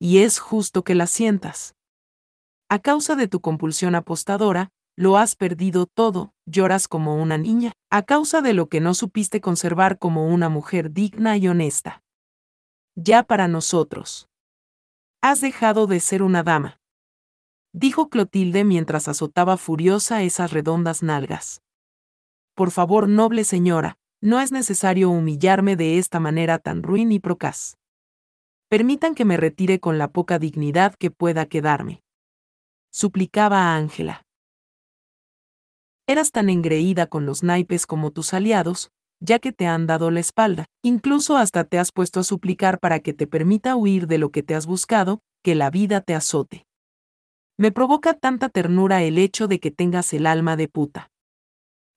[0.00, 1.76] Y es justo que la sientas.
[2.68, 8.02] A causa de tu compulsión apostadora, lo has perdido todo, lloras como una niña, a
[8.02, 12.02] causa de lo que no supiste conservar como una mujer digna y honesta.
[12.94, 14.28] Ya para nosotros.
[15.20, 16.80] Has dejado de ser una dama.
[17.74, 21.60] Dijo Clotilde mientras azotaba furiosa esas redondas nalgas.
[22.54, 27.76] Por favor, noble señora, no es necesario humillarme de esta manera tan ruin y procaz.
[28.70, 32.02] Permitan que me retire con la poca dignidad que pueda quedarme.
[32.90, 34.25] Suplicaba a Ángela.
[36.08, 40.20] Eras tan engreída con los naipes como tus aliados, ya que te han dado la
[40.20, 44.30] espalda, incluso hasta te has puesto a suplicar para que te permita huir de lo
[44.30, 46.66] que te has buscado, que la vida te azote.
[47.58, 51.10] Me provoca tanta ternura el hecho de que tengas el alma de puta.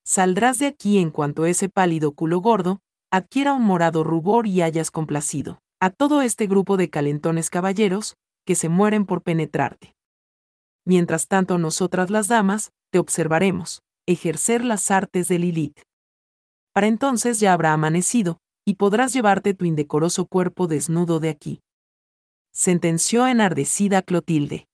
[0.03, 4.89] Saldrás de aquí en cuanto ese pálido culo gordo adquiera un morado rubor y hayas
[4.89, 9.95] complacido a todo este grupo de calentones caballeros que se mueren por penetrarte.
[10.85, 15.81] Mientras tanto nosotras las damas, te observaremos, ejercer las artes de Lilith.
[16.73, 21.61] Para entonces ya habrá amanecido, y podrás llevarte tu indecoroso cuerpo desnudo de aquí.
[22.51, 24.67] Sentenció enardecida Clotilde.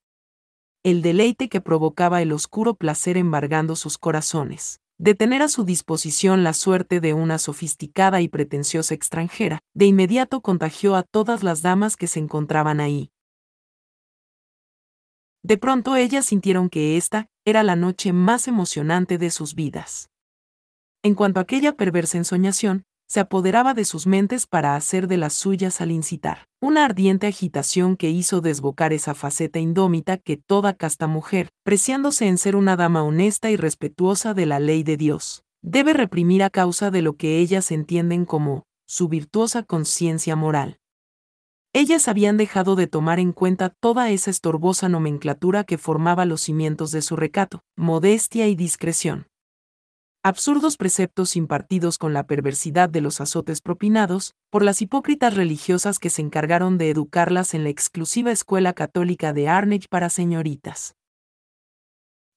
[0.84, 6.44] El deleite que provocaba el oscuro placer embargando sus corazones de tener a su disposición
[6.44, 11.98] la suerte de una sofisticada y pretenciosa extranjera, de inmediato contagió a todas las damas
[11.98, 13.12] que se encontraban ahí.
[15.46, 20.10] De pronto ellas sintieron que esta era la noche más emocionante de sus vidas.
[21.04, 25.34] En cuanto a aquella perversa ensoñación, se apoderaba de sus mentes para hacer de las
[25.34, 26.48] suyas al incitar.
[26.60, 32.40] Una ardiente agitación que hizo desbocar esa faceta indómita que toda casta mujer, preciándose en
[32.40, 36.90] ser una dama honesta y respetuosa de la ley de Dios, debe reprimir a causa
[36.90, 40.80] de lo que ellas entienden como su virtuosa conciencia moral.
[41.78, 46.92] Ellas habían dejado de tomar en cuenta toda esa estorbosa nomenclatura que formaba los cimientos
[46.92, 49.28] de su recato, modestia y discreción
[50.24, 56.10] absurdos preceptos impartidos con la perversidad de los azotes propinados, por las hipócritas religiosas que
[56.10, 60.96] se encargaron de educarlas en la exclusiva escuela católica de Arnage para señoritas.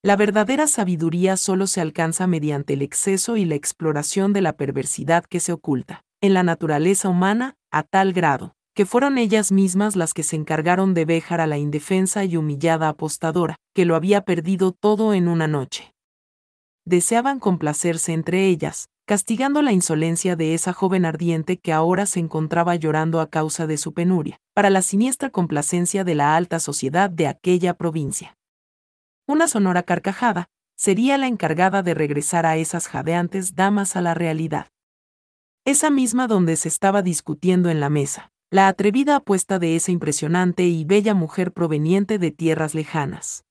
[0.03, 5.25] La verdadera sabiduría solo se alcanza mediante el exceso y la exploración de la perversidad
[5.25, 10.15] que se oculta en la naturaleza humana, a tal grado, que fueron ellas mismas las
[10.15, 14.73] que se encargaron de vejar a la indefensa y humillada apostadora, que lo había perdido
[14.73, 15.93] todo en una noche
[16.89, 22.77] deseaban complacerse entre ellas, castigando la insolencia de esa joven ardiente que ahora se encontraba
[22.77, 27.27] llorando a causa de su penuria, para la siniestra complacencia de la alta sociedad de
[27.27, 28.37] aquella provincia.
[29.27, 34.69] Una sonora carcajada sería la encargada de regresar a esas jadeantes damas a la realidad.
[35.67, 40.65] Esa misma donde se estaba discutiendo en la mesa, la atrevida apuesta de esa impresionante
[40.65, 43.45] y bella mujer proveniente de tierras lejanas.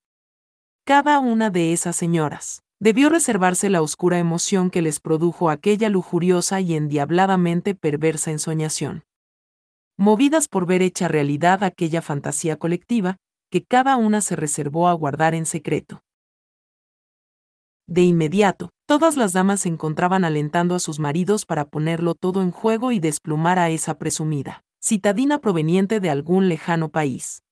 [0.86, 6.62] Cada una de esas señoras, debió reservarse la oscura emoción que les produjo aquella lujuriosa
[6.62, 9.04] y endiabladamente perversa ensoñación.
[9.98, 13.18] Movidas por ver hecha realidad aquella fantasía colectiva,
[13.52, 16.02] que cada una se reservó a guardar en secreto.
[17.86, 22.52] De inmediato, todas las damas se encontraban alentando a sus maridos para ponerlo todo en
[22.52, 27.44] juego y desplumar a esa presumida citadina proveniente de algún lejano país.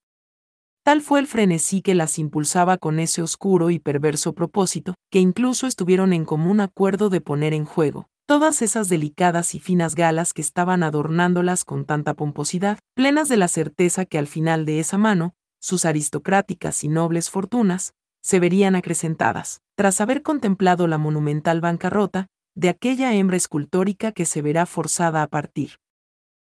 [0.85, 5.67] Tal fue el frenesí que las impulsaba con ese oscuro y perverso propósito, que incluso
[5.67, 10.41] estuvieron en común acuerdo de poner en juego todas esas delicadas y finas galas que
[10.41, 15.35] estaban adornándolas con tanta pomposidad, plenas de la certeza que al final de esa mano,
[15.59, 17.93] sus aristocráticas y nobles fortunas,
[18.23, 24.41] se verían acrecentadas, tras haber contemplado la monumental bancarrota de aquella hembra escultórica que se
[24.41, 25.71] verá forzada a partir.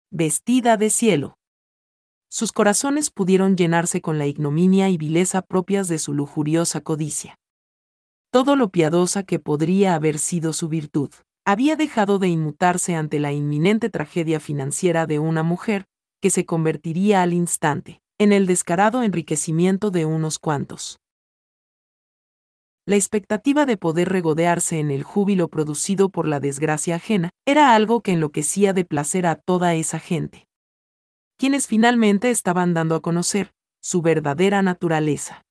[0.09, 1.37] Vestida de cielo.
[2.29, 7.37] Sus corazones pudieron llenarse con la ignominia y vileza propias de su lujuriosa codicia.
[8.31, 11.09] Todo lo piadosa que podría haber sido su virtud,
[11.45, 15.87] había dejado de inmutarse ante la inminente tragedia financiera de una mujer,
[16.21, 21.01] que se convertiría al instante, en el descarado enriquecimiento de unos cuantos.
[22.87, 27.99] La expectativa de poder regodearse en el júbilo producido por la desgracia ajena era algo
[27.99, 30.47] que enloquecía de placer a toda esa gente.
[31.37, 35.43] Quienes finalmente estaban dando a conocer su verdadera naturaleza.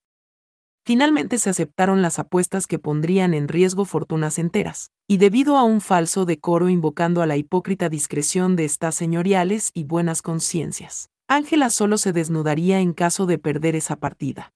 [0.87, 5.83] Finalmente se aceptaron las apuestas que pondrían en riesgo fortunas enteras, y debido a un
[5.83, 11.99] falso decoro invocando a la hipócrita discreción de estas señoriales y buenas conciencias, Ángela solo
[11.99, 14.55] se desnudaría en caso de perder esa partida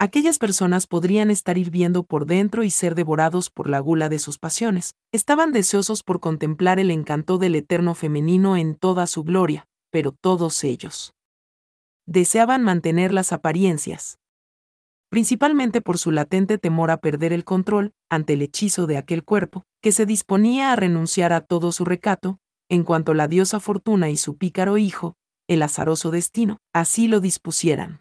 [0.00, 4.38] aquellas personas podrían estar hirviendo por dentro y ser devorados por la gula de sus
[4.38, 4.94] pasiones.
[5.12, 10.64] Estaban deseosos por contemplar el encanto del eterno femenino en toda su gloria, pero todos
[10.64, 11.14] ellos
[12.06, 14.18] deseaban mantener las apariencias,
[15.10, 19.62] principalmente por su latente temor a perder el control ante el hechizo de aquel cuerpo,
[19.80, 24.16] que se disponía a renunciar a todo su recato, en cuanto la diosa Fortuna y
[24.16, 25.14] su pícaro hijo,
[25.46, 28.00] el azaroso destino, así lo dispusieran.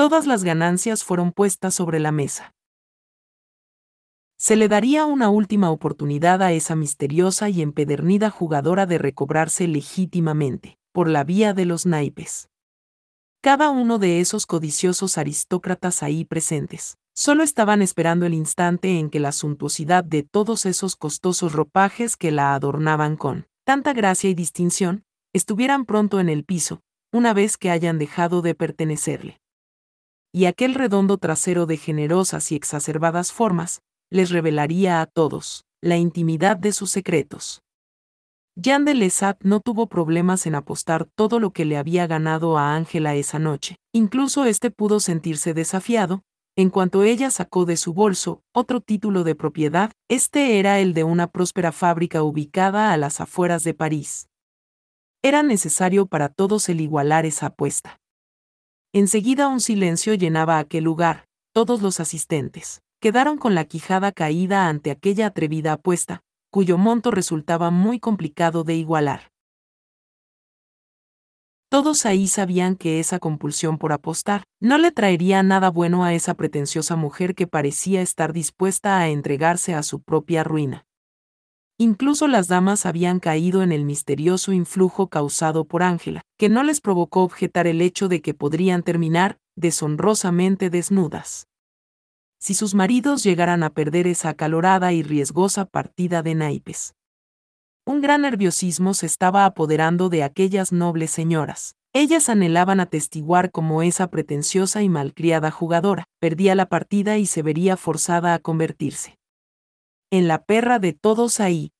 [0.00, 2.54] Todas las ganancias fueron puestas sobre la mesa.
[4.38, 10.78] Se le daría una última oportunidad a esa misteriosa y empedernida jugadora de recobrarse legítimamente,
[10.92, 12.48] por la vía de los naipes.
[13.42, 19.20] Cada uno de esos codiciosos aristócratas ahí presentes, solo estaban esperando el instante en que
[19.20, 25.04] la suntuosidad de todos esos costosos ropajes que la adornaban con tanta gracia y distinción,
[25.34, 26.80] estuvieran pronto en el piso,
[27.12, 29.39] una vez que hayan dejado de pertenecerle
[30.32, 36.56] y aquel redondo trasero de generosas y exacerbadas formas, les revelaría a todos la intimidad
[36.56, 37.62] de sus secretos.
[38.56, 42.74] Jean de Lesat no tuvo problemas en apostar todo lo que le había ganado a
[42.74, 43.76] Ángela esa noche.
[43.92, 46.22] Incluso éste pudo sentirse desafiado,
[46.56, 51.04] en cuanto ella sacó de su bolso otro título de propiedad, este era el de
[51.04, 54.28] una próspera fábrica ubicada a las afueras de París.
[55.22, 57.99] Era necesario para todos el igualar esa apuesta.
[58.92, 64.90] Enseguida un silencio llenaba aquel lugar, todos los asistentes quedaron con la quijada caída ante
[64.90, 69.30] aquella atrevida apuesta, cuyo monto resultaba muy complicado de igualar.
[71.70, 76.34] Todos ahí sabían que esa compulsión por apostar no le traería nada bueno a esa
[76.34, 80.84] pretenciosa mujer que parecía estar dispuesta a entregarse a su propia ruina.
[81.82, 86.82] Incluso las damas habían caído en el misterioso influjo causado por Ángela, que no les
[86.82, 91.48] provocó objetar el hecho de que podrían terminar deshonrosamente desnudas.
[92.38, 96.92] Si sus maridos llegaran a perder esa acalorada y riesgosa partida de naipes.
[97.86, 101.76] Un gran nerviosismo se estaba apoderando de aquellas nobles señoras.
[101.94, 107.78] Ellas anhelaban atestiguar cómo esa pretenciosa y malcriada jugadora perdía la partida y se vería
[107.78, 109.18] forzada a convertirse
[110.10, 111.72] en la perra de todos ahí.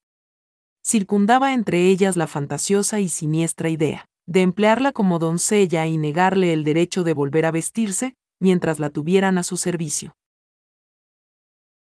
[0.85, 6.63] Circundaba entre ellas la fantasiosa y siniestra idea de emplearla como doncella y negarle el
[6.63, 10.15] derecho de volver a vestirse mientras la tuvieran a su servicio.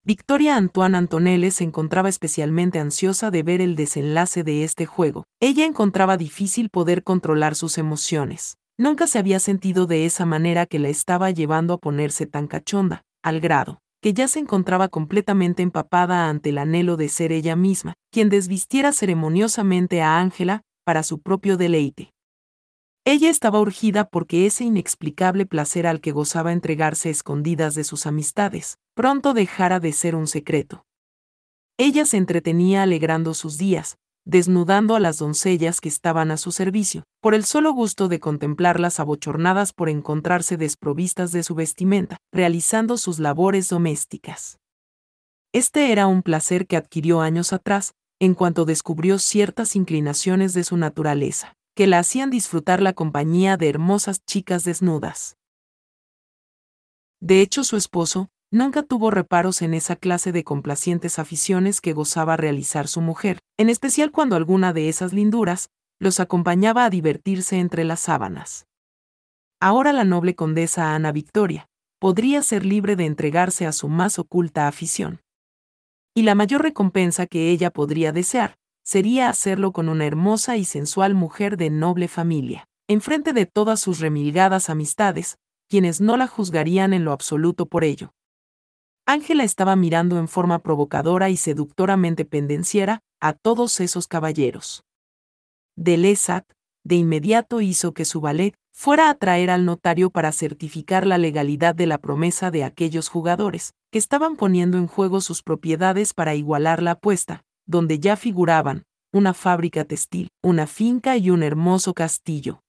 [0.03, 5.25] Victoria Antoine Antonelle se encontraba especialmente ansiosa de ver el desenlace de este juego.
[5.39, 8.57] Ella encontraba difícil poder controlar sus emociones.
[8.79, 13.03] Nunca se había sentido de esa manera que la estaba llevando a ponerse tan cachonda,
[13.21, 17.93] al grado que ya se encontraba completamente empapada ante el anhelo de ser ella misma,
[18.11, 22.11] quien desvistiera ceremoniosamente a Ángela para su propio deleite.
[23.05, 28.75] Ella estaba urgida porque ese inexplicable placer al que gozaba entregarse escondidas de sus amistades,
[28.93, 30.83] pronto dejara de ser un secreto.
[31.77, 33.95] Ella se entretenía alegrando sus días,
[34.25, 38.99] desnudando a las doncellas que estaban a su servicio, por el solo gusto de contemplarlas
[38.99, 44.59] abochornadas por encontrarse desprovistas de su vestimenta, realizando sus labores domésticas.
[45.51, 50.77] Este era un placer que adquirió años atrás, en cuanto descubrió ciertas inclinaciones de su
[50.77, 55.37] naturaleza, que la hacían disfrutar la compañía de hermosas chicas desnudas.
[57.19, 62.37] De hecho, su esposo, Nunca tuvo reparos en esa clase de complacientes aficiones que gozaba
[62.37, 67.83] realizar su mujer, en especial cuando alguna de esas linduras los acompañaba a divertirse entre
[67.83, 68.67] las sábanas.
[69.59, 71.65] Ahora la noble condesa Ana Victoria
[71.99, 75.21] podría ser libre de entregarse a su más oculta afición.
[76.13, 81.15] Y la mayor recompensa que ella podría desear sería hacerlo con una hermosa y sensual
[81.15, 85.39] mujer de noble familia, enfrente de todas sus remilgadas amistades,
[85.69, 88.13] quienes no la juzgarían en lo absoluto por ello.
[89.05, 94.83] Ángela estaba mirando en forma provocadora y seductoramente pendenciera a todos esos caballeros.
[95.75, 96.45] Delesat,
[96.85, 101.75] de inmediato hizo que su valet fuera a traer al notario para certificar la legalidad
[101.75, 106.81] de la promesa de aquellos jugadores, que estaban poniendo en juego sus propiedades para igualar
[106.81, 112.62] la apuesta, donde ya figuraban una fábrica textil, una finca y un hermoso castillo.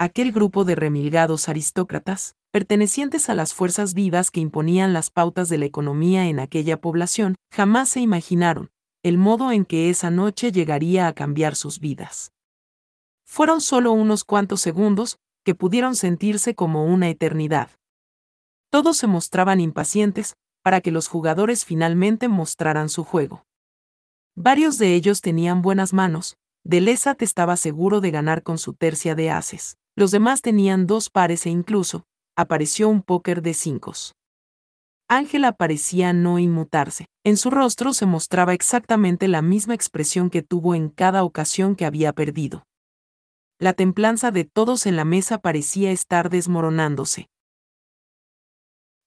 [0.00, 5.58] Aquel grupo de remilgados aristócratas, pertenecientes a las fuerzas vivas que imponían las pautas de
[5.58, 8.70] la economía en aquella población, jamás se imaginaron
[9.02, 12.32] el modo en que esa noche llegaría a cambiar sus vidas.
[13.24, 17.70] Fueron solo unos cuantos segundos, que pudieron sentirse como una eternidad.
[18.70, 23.46] Todos se mostraban impacientes, para que los jugadores finalmente mostraran su juego.
[24.36, 29.30] Varios de ellos tenían buenas manos, Delesat estaba seguro de ganar con su tercia de
[29.30, 29.77] ases.
[29.98, 32.04] Los demás tenían dos pares e incluso,
[32.36, 33.92] apareció un póker de cinco.
[35.08, 37.06] Ángela parecía no inmutarse.
[37.24, 41.84] En su rostro se mostraba exactamente la misma expresión que tuvo en cada ocasión que
[41.84, 42.64] había perdido
[43.60, 47.28] la templanza de todos en la mesa parecía estar desmoronándose.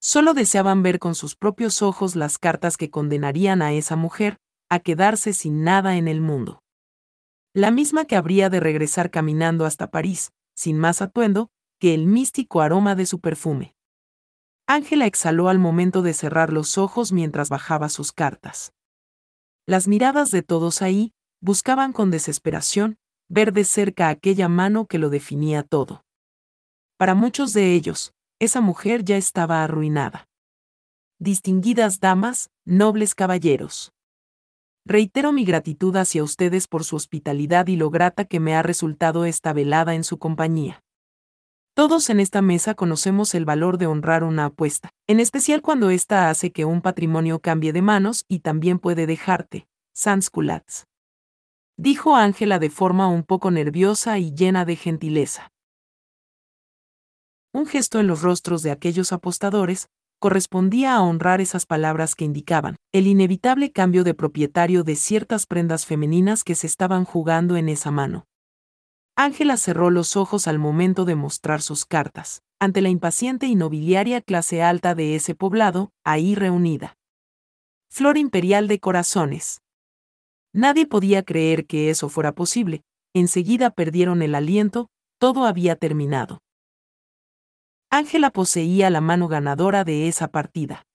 [0.01, 4.37] Solo deseaban ver con sus propios ojos las cartas que condenarían a esa mujer
[4.69, 6.59] a quedarse sin nada en el mundo.
[7.53, 11.49] La misma que habría de regresar caminando hasta París, sin más atuendo
[11.79, 13.75] que el místico aroma de su perfume.
[14.67, 18.73] Ángela exhaló al momento de cerrar los ojos mientras bajaba sus cartas.
[19.65, 22.97] Las miradas de todos ahí buscaban con desesperación
[23.27, 26.03] ver de cerca aquella mano que lo definía todo.
[26.97, 30.27] Para muchos de ellos, esa mujer ya estaba arruinada.
[31.19, 33.93] Distinguidas damas, nobles caballeros.
[34.85, 39.25] Reitero mi gratitud hacia ustedes por su hospitalidad y lo grata que me ha resultado
[39.25, 40.83] esta velada en su compañía.
[41.73, 46.29] Todos en esta mesa conocemos el valor de honrar una apuesta, en especial cuando ésta
[46.29, 50.85] hace que un patrimonio cambie de manos y también puede dejarte, sansculats
[51.81, 55.51] dijo Ángela de forma un poco nerviosa y llena de gentileza.
[57.53, 59.89] Un gesto en los rostros de aquellos apostadores
[60.21, 65.85] correspondía a honrar esas palabras que indicaban el inevitable cambio de propietario de ciertas prendas
[65.85, 68.23] femeninas que se estaban jugando en esa mano.
[69.17, 74.21] Ángela cerró los ojos al momento de mostrar sus cartas, ante la impaciente y nobiliaria
[74.21, 76.95] clase alta de ese poblado, ahí reunida.
[77.89, 79.61] Flor imperial de corazones,
[80.53, 86.39] Nadie podía creer que eso fuera posible, enseguida perdieron el aliento, todo había terminado.
[87.91, 90.87] Ángela poseía la mano ganadora de esa partida.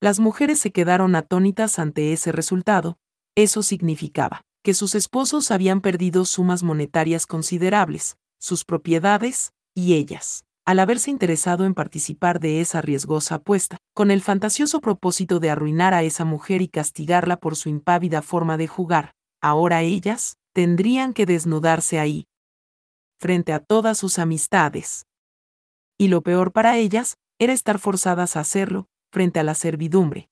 [0.00, 2.96] Las mujeres se quedaron atónitas ante ese resultado,
[3.34, 10.78] eso significaba que sus esposos habían perdido sumas monetarias considerables, sus propiedades, y ellas al
[10.78, 16.02] haberse interesado en participar de esa riesgosa apuesta, con el fantasioso propósito de arruinar a
[16.02, 19.12] esa mujer y castigarla por su impávida forma de jugar,
[19.42, 22.26] ahora ellas tendrían que desnudarse ahí,
[23.20, 25.04] frente a todas sus amistades.
[25.98, 30.28] Y lo peor para ellas era estar forzadas a hacerlo, frente a la servidumbre.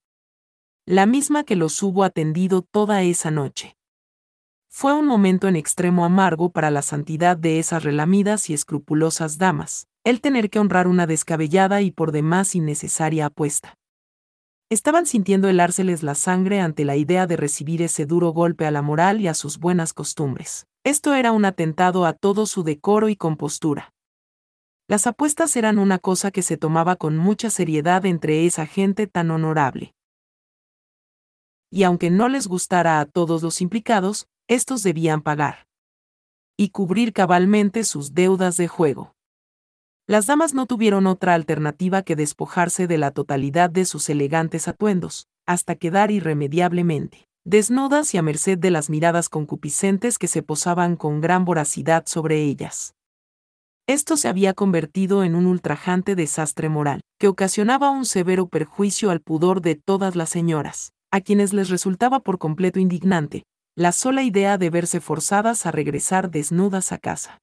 [0.87, 3.77] La misma que los hubo atendido toda esa noche.
[4.69, 9.87] Fue un momento en extremo amargo para la santidad de esas relamidas y escrupulosas damas,
[10.03, 13.79] el tener que honrar una descabellada y por demás innecesaria apuesta.
[14.71, 18.81] Estaban sintiendo helárseles la sangre ante la idea de recibir ese duro golpe a la
[18.81, 20.67] moral y a sus buenas costumbres.
[20.83, 23.93] Esto era un atentado a todo su decoro y compostura.
[24.93, 29.31] Las apuestas eran una cosa que se tomaba con mucha seriedad entre esa gente tan
[29.31, 29.95] honorable.
[31.71, 35.67] Y aunque no les gustara a todos los implicados, estos debían pagar.
[36.59, 39.15] Y cubrir cabalmente sus deudas de juego
[40.07, 45.27] las damas no tuvieron otra alternativa que despojarse de la totalidad de sus elegantes atuendos,
[45.47, 51.23] hasta quedar irremediablemente desnudas y a merced de las miradas concupiscentes que se posaban con
[51.23, 52.95] gran voracidad sobre ellas.
[53.93, 59.21] Esto se había convertido en un ultrajante desastre moral, que ocasionaba un severo perjuicio al
[59.21, 63.45] pudor de todas las señoras, a quienes les resultaba por completo indignante
[63.77, 67.43] la sola idea de verse forzadas a regresar desnudas a casa.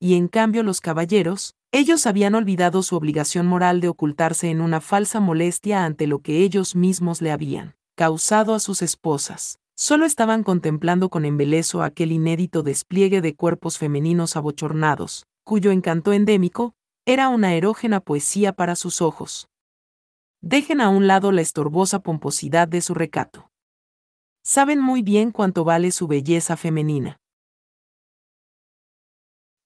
[0.00, 4.80] Y en cambio los caballeros, Ellos habían olvidado su obligación moral de ocultarse en una
[4.80, 9.58] falsa molestia ante lo que ellos mismos le habían causado a sus esposas.
[9.76, 16.74] Solo estaban contemplando con embeleso aquel inédito despliegue de cuerpos femeninos abochornados, cuyo encanto endémico
[17.06, 19.48] era una erógena poesía para sus ojos.
[20.40, 23.50] Dejen a un lado la estorbosa pomposidad de su recato.
[24.42, 27.20] Saben muy bien cuánto vale su belleza femenina.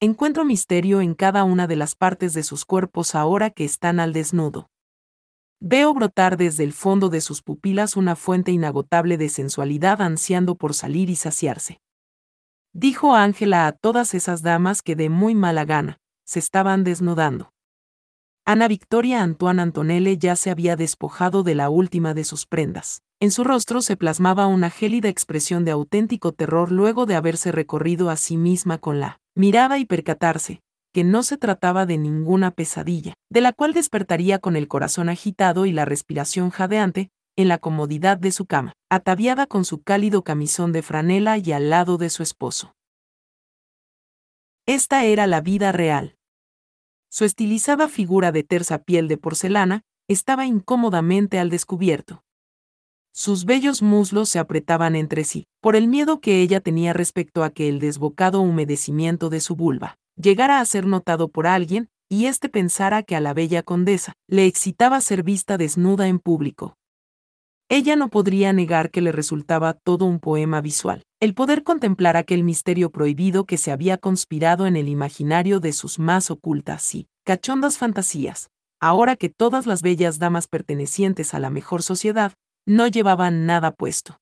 [0.01, 4.11] Encuentro misterio en cada una de las partes de sus cuerpos ahora que están al
[4.11, 4.69] desnudo.
[5.61, 10.73] Veo brotar desde el fondo de sus pupilas una fuente inagotable de sensualidad ansiando por
[10.73, 11.79] salir y saciarse.
[12.77, 17.53] Dijo Ángela a todas esas damas que de muy mala gana se estaban desnudando.
[18.43, 23.01] Ana Victoria Antoine Antonelle ya se había despojado de la última de sus prendas.
[23.21, 28.09] En su rostro se plasmaba una gélida expresión de auténtico terror luego de haberse recorrido
[28.09, 30.59] a sí misma con la mirada y percatarse,
[30.93, 35.65] que no se trataba de ninguna pesadilla, de la cual despertaría con el corazón agitado
[35.65, 40.71] y la respiración jadeante, en la comodidad de su cama, ataviada con su cálido camisón
[40.71, 42.75] de franela y al lado de su esposo.
[44.65, 46.17] Esta era la vida real.
[47.09, 52.23] Su estilizada figura de tersa piel de porcelana estaba incómodamente al descubierto.
[53.13, 57.49] Sus bellos muslos se apretaban entre sí, por el miedo que ella tenía respecto a
[57.51, 62.49] que el desbocado humedecimiento de su vulva llegara a ser notado por alguien, y éste
[62.49, 66.75] pensara que a la bella condesa le excitaba ser vista desnuda en público.
[67.69, 72.43] Ella no podría negar que le resultaba todo un poema visual, el poder contemplar aquel
[72.43, 77.77] misterio prohibido que se había conspirado en el imaginario de sus más ocultas y cachondas
[77.77, 78.49] fantasías,
[78.79, 82.33] ahora que todas las bellas damas pertenecientes a la mejor sociedad
[82.67, 84.19] no llevaban nada puesto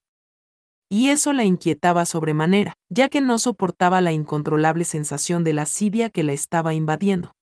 [0.94, 6.22] y eso la inquietaba sobremanera, ya que no soportaba la incontrolable sensación de lascivia que
[6.22, 7.32] la estaba invadiendo.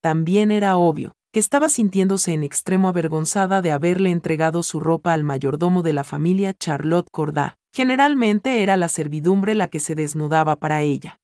[0.00, 5.24] También era obvio que estaba sintiéndose en extremo avergonzada de haberle entregado su ropa al
[5.24, 7.54] mayordomo de la familia Charlotte Cordat.
[7.72, 11.20] Generalmente era la servidumbre la que se desnudaba para ella.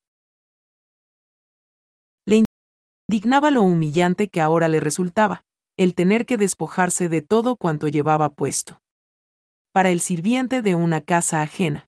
[2.25, 2.43] Le
[3.09, 5.43] indignaba lo humillante que ahora le resultaba,
[5.77, 8.81] el tener que despojarse de todo cuanto llevaba puesto
[9.77, 11.87] para el sirviente de una casa ajena.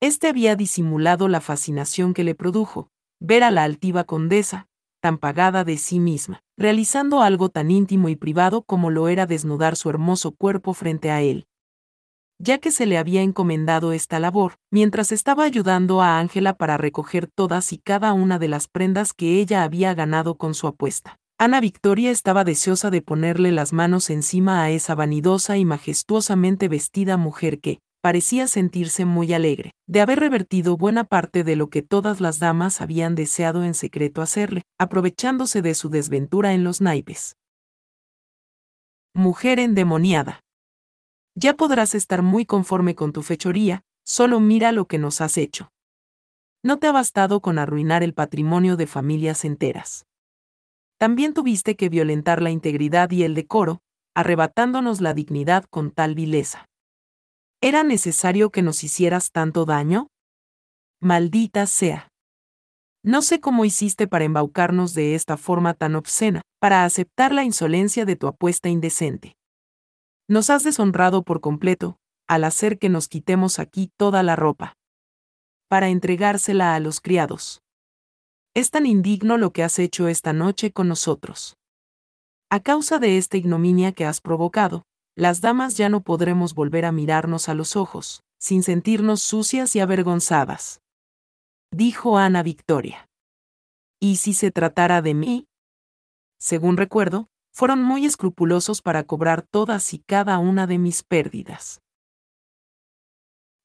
[0.00, 2.88] Este había disimulado la fascinación que le produjo,
[3.20, 4.66] ver a la altiva condesa,
[5.02, 9.76] tan pagada de sí misma, realizando algo tan íntimo y privado como lo era desnudar
[9.76, 11.46] su hermoso cuerpo frente a él.
[12.38, 17.28] Ya que se le había encomendado esta labor, mientras estaba ayudando a Ángela para recoger
[17.28, 21.18] todas y cada una de las prendas que ella había ganado con su apuesta.
[21.38, 27.18] Ana Victoria estaba deseosa de ponerle las manos encima a esa vanidosa y majestuosamente vestida
[27.18, 32.20] mujer que, parecía sentirse muy alegre, de haber revertido buena parte de lo que todas
[32.20, 37.34] las damas habían deseado en secreto hacerle, aprovechándose de su desventura en los naipes.
[39.12, 40.38] Mujer endemoniada.
[41.34, 45.72] Ya podrás estar muy conforme con tu fechoría, solo mira lo que nos has hecho.
[46.62, 50.06] No te ha bastado con arruinar el patrimonio de familias enteras
[50.98, 53.80] también tuviste que violentar la integridad y el decoro,
[54.14, 56.66] arrebatándonos la dignidad con tal vileza.
[57.62, 60.08] ¿Era necesario que nos hicieras tanto daño?
[61.00, 62.08] Maldita sea.
[63.02, 68.04] No sé cómo hiciste para embaucarnos de esta forma tan obscena, para aceptar la insolencia
[68.04, 69.36] de tu apuesta indecente.
[70.28, 71.96] Nos has deshonrado por completo,
[72.26, 74.74] al hacer que nos quitemos aquí toda la ropa.
[75.68, 77.62] Para entregársela a los criados.
[78.54, 81.56] Es tan indigno lo que has hecho esta noche con nosotros.
[82.50, 84.82] A causa de esta ignominia que has provocado,
[85.16, 89.80] las damas ya no podremos volver a mirarnos a los ojos, sin sentirnos sucias y
[89.80, 90.82] avergonzadas.
[91.72, 93.08] Dijo Ana Victoria.
[93.98, 95.48] ¿Y si se tratara de mí?
[96.38, 101.80] Según recuerdo, fueron muy escrupulosos para cobrar todas y cada una de mis pérdidas.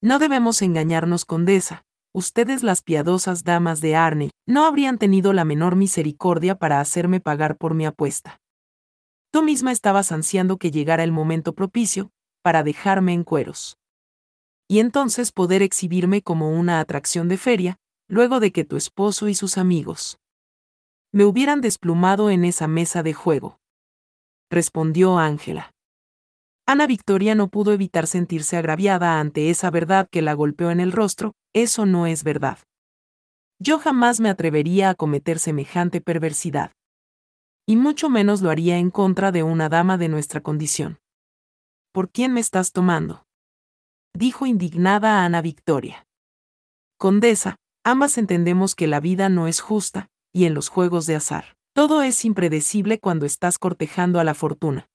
[0.01, 1.83] No debemos engañarnos, condesa,
[2.13, 7.57] ustedes las piadosas damas de Arne, no habrían tenido la menor misericordia para hacerme pagar
[7.57, 8.40] por mi apuesta.
[9.31, 12.11] Tú misma estabas ansiando que llegara el momento propicio,
[12.41, 13.77] para dejarme en cueros.
[14.67, 17.77] Y entonces poder exhibirme como una atracción de feria,
[18.07, 20.17] luego de que tu esposo y sus amigos
[21.13, 23.59] me hubieran desplumado en esa mesa de juego.
[24.49, 25.73] Respondió Ángela.
[26.65, 30.91] Ana Victoria no pudo evitar sentirse agraviada ante esa verdad que la golpeó en el
[30.91, 32.59] rostro, eso no es verdad.
[33.59, 36.71] Yo jamás me atrevería a cometer semejante perversidad.
[37.65, 40.99] Y mucho menos lo haría en contra de una dama de nuestra condición.
[41.91, 43.25] ¿Por quién me estás tomando?
[44.13, 46.07] Dijo indignada Ana Victoria.
[46.97, 51.55] Condesa, ambas entendemos que la vida no es justa, y en los juegos de azar,
[51.73, 54.89] Todo es impredecible cuando estás cortejando a la fortuna.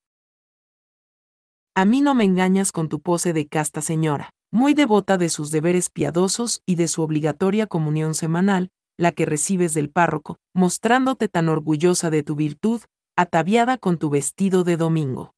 [1.74, 5.50] A mí no me engañas con tu pose de casta señora, muy devota de sus
[5.50, 11.48] deberes piadosos y de su obligatoria comunión semanal, la que recibes del párroco, mostrándote tan
[11.48, 12.82] orgullosa de tu virtud,
[13.16, 15.34] ataviada con tu vestido de domingo.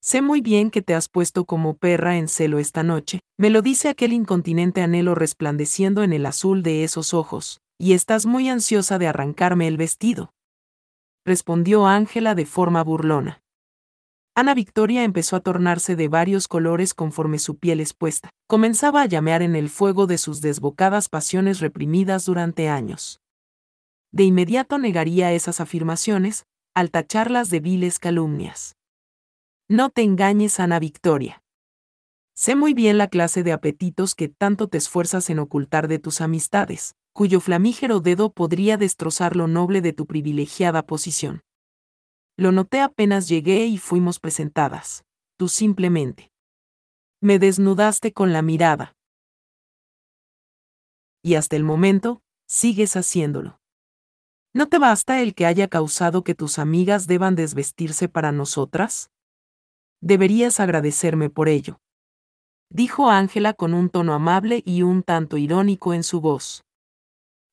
[0.00, 3.62] Sé muy bien que te has puesto como perra en celo esta noche, me lo
[3.62, 8.98] dice aquel incontinente anhelo resplandeciendo en el azul de esos ojos, y estás muy ansiosa
[8.98, 10.32] de arrancarme el vestido.
[11.24, 13.41] Respondió Ángela de forma burlona.
[14.34, 18.30] Ana Victoria empezó a tornarse de varios colores conforme su piel expuesta.
[18.46, 23.20] Comenzaba a llamear en el fuego de sus desbocadas pasiones reprimidas durante años.
[24.10, 28.74] De inmediato negaría esas afirmaciones, al tacharlas de viles calumnias.
[29.68, 31.42] No te engañes, Ana Victoria.
[32.34, 36.22] Sé muy bien la clase de apetitos que tanto te esfuerzas en ocultar de tus
[36.22, 41.42] amistades, cuyo flamígero dedo podría destrozar lo noble de tu privilegiada posición.
[42.36, 45.04] Lo noté apenas llegué y fuimos presentadas.
[45.36, 46.30] Tú simplemente.
[47.20, 48.96] Me desnudaste con la mirada.
[51.22, 53.60] Y hasta el momento, sigues haciéndolo.
[54.54, 59.10] ¿No te basta el que haya causado que tus amigas deban desvestirse para nosotras?
[60.00, 61.80] Deberías agradecerme por ello.
[62.70, 66.64] Dijo Ángela con un tono amable y un tanto irónico en su voz.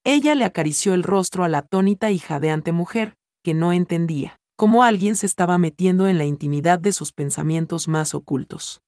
[0.06, 4.84] Ella le acarició el rostro a la atónita y jadeante mujer, que no entendía cómo
[4.84, 8.82] alguien se estaba metiendo en la intimidad de sus pensamientos más ocultos.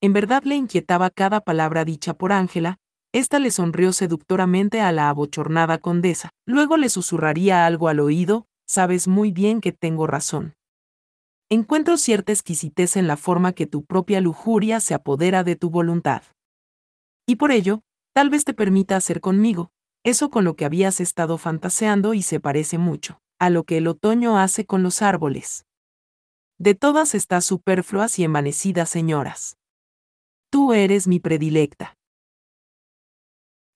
[0.00, 2.78] En verdad le inquietaba cada palabra dicha por Ángela,
[3.12, 9.08] ésta le sonrió seductoramente a la abochornada condesa, luego le susurraría algo al oído, sabes
[9.08, 10.54] muy bien que tengo razón.
[11.50, 16.22] Encuentro cierta exquisitez en la forma que tu propia lujuria se apodera de tu voluntad.
[17.26, 17.80] Y por ello,
[18.14, 19.72] tal vez te permita hacer conmigo,
[20.04, 23.86] eso con lo que habías estado fantaseando y se parece mucho a lo que el
[23.86, 25.66] otoño hace con los árboles.
[26.58, 29.58] De todas estas superfluas y envanecidas señoras.
[30.50, 31.96] Tú eres mi predilecta.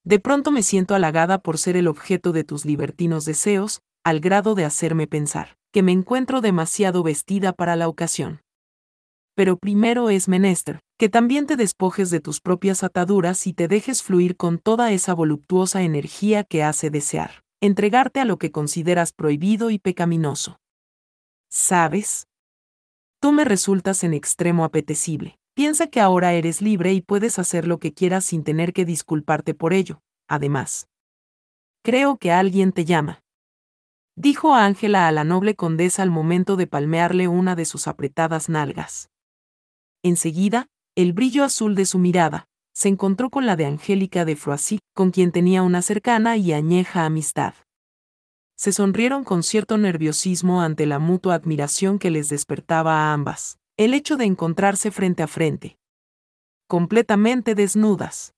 [0.02, 4.54] De pronto me siento halagada por ser el objeto de tus libertinos deseos, al grado
[4.54, 8.40] de hacerme pensar que me encuentro demasiado vestida para la ocasión.
[9.36, 14.02] Pero primero es menester, que también te despojes de tus propias ataduras y te dejes
[14.02, 19.70] fluir con toda esa voluptuosa energía que hace desear entregarte a lo que consideras prohibido
[19.70, 20.60] y pecaminoso.
[21.50, 22.26] ¿Sabes?
[23.20, 25.38] Tú me resultas en extremo apetecible.
[25.54, 29.52] Piensa que ahora eres libre y puedes hacer lo que quieras sin tener que disculparte
[29.52, 30.00] por ello.
[30.26, 30.88] Además,
[31.82, 33.22] creo que alguien te llama.
[34.16, 39.10] Dijo Ángela a la noble condesa al momento de palmearle una de sus apretadas nalgas.
[40.02, 44.78] Enseguida, el brillo azul de su mirada, se encontró con la de Angélica de Froissy,
[44.94, 47.54] con quien tenía una cercana y añeja amistad.
[48.56, 53.94] Se sonrieron con cierto nerviosismo ante la mutua admiración que les despertaba a ambas, el
[53.94, 55.78] hecho de encontrarse frente a frente.
[56.68, 58.34] Completamente desnudas.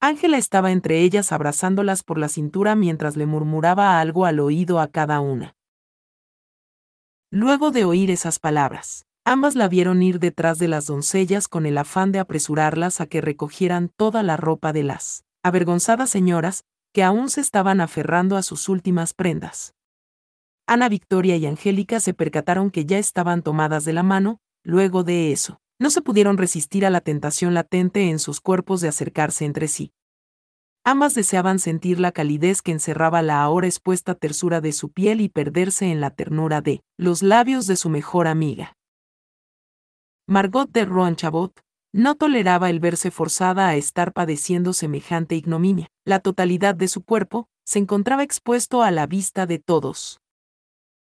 [0.00, 4.88] Ángela estaba entre ellas abrazándolas por la cintura mientras le murmuraba algo al oído a
[4.88, 5.56] cada una.
[7.30, 11.78] Luego de oír esas palabras, Ambas la vieron ir detrás de las doncellas con el
[11.78, 17.30] afán de apresurarlas a que recogieran toda la ropa de las avergonzadas señoras, que aún
[17.30, 19.74] se estaban aferrando a sus últimas prendas.
[20.66, 25.32] Ana Victoria y Angélica se percataron que ya estaban tomadas de la mano, luego de
[25.32, 29.68] eso, no se pudieron resistir a la tentación latente en sus cuerpos de acercarse entre
[29.68, 29.92] sí.
[30.84, 35.30] Ambas deseaban sentir la calidez que encerraba la ahora expuesta tersura de su piel y
[35.30, 38.76] perderse en la ternura de los labios de su mejor amiga.
[40.26, 41.60] Margot de Roanchabot
[41.92, 45.88] no toleraba el verse forzada a estar padeciendo semejante ignominia.
[46.06, 50.20] La totalidad de su cuerpo se encontraba expuesto a la vista de todos.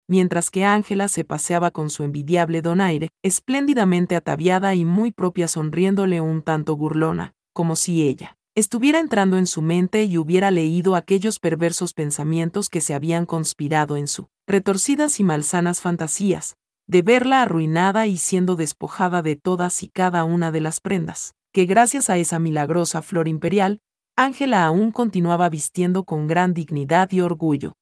[0.10, 6.20] Mientras que Ángela se paseaba con su envidiable donaire, espléndidamente ataviada y muy propia sonriéndole
[6.20, 11.40] un tanto burlona, como si ella estuviera entrando en su mente y hubiera leído aquellos
[11.40, 16.58] perversos pensamientos que se habían conspirado en su retorcidas y malsanas fantasías,
[16.88, 21.66] de verla arruinada y siendo despojada de todas y cada una de las prendas, que
[21.66, 23.80] gracias a esa milagrosa flor imperial,
[24.16, 27.74] Ángela aún continuaba vistiendo con gran dignidad y orgullo.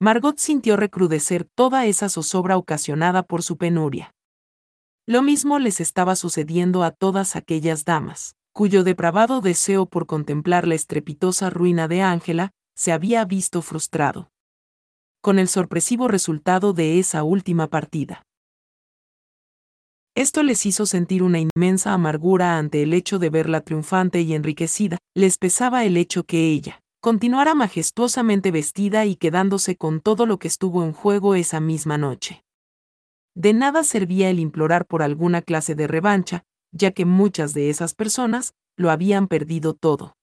[0.00, 4.14] Margot sintió recrudecer toda esa zozobra ocasionada por su penuria.
[5.06, 10.74] Lo mismo les estaba sucediendo a todas aquellas damas, cuyo depravado deseo por contemplar la
[10.74, 14.32] estrepitosa ruina de Ángela se había visto frustrado
[15.22, 18.24] con el sorpresivo resultado de esa última partida.
[20.14, 24.98] Esto les hizo sentir una inmensa amargura ante el hecho de verla triunfante y enriquecida,
[25.14, 30.48] les pesaba el hecho que ella, continuara majestuosamente vestida y quedándose con todo lo que
[30.48, 32.42] estuvo en juego esa misma noche.
[33.34, 37.94] De nada servía el implorar por alguna clase de revancha, ya que muchas de esas
[37.94, 40.14] personas lo habían perdido todo.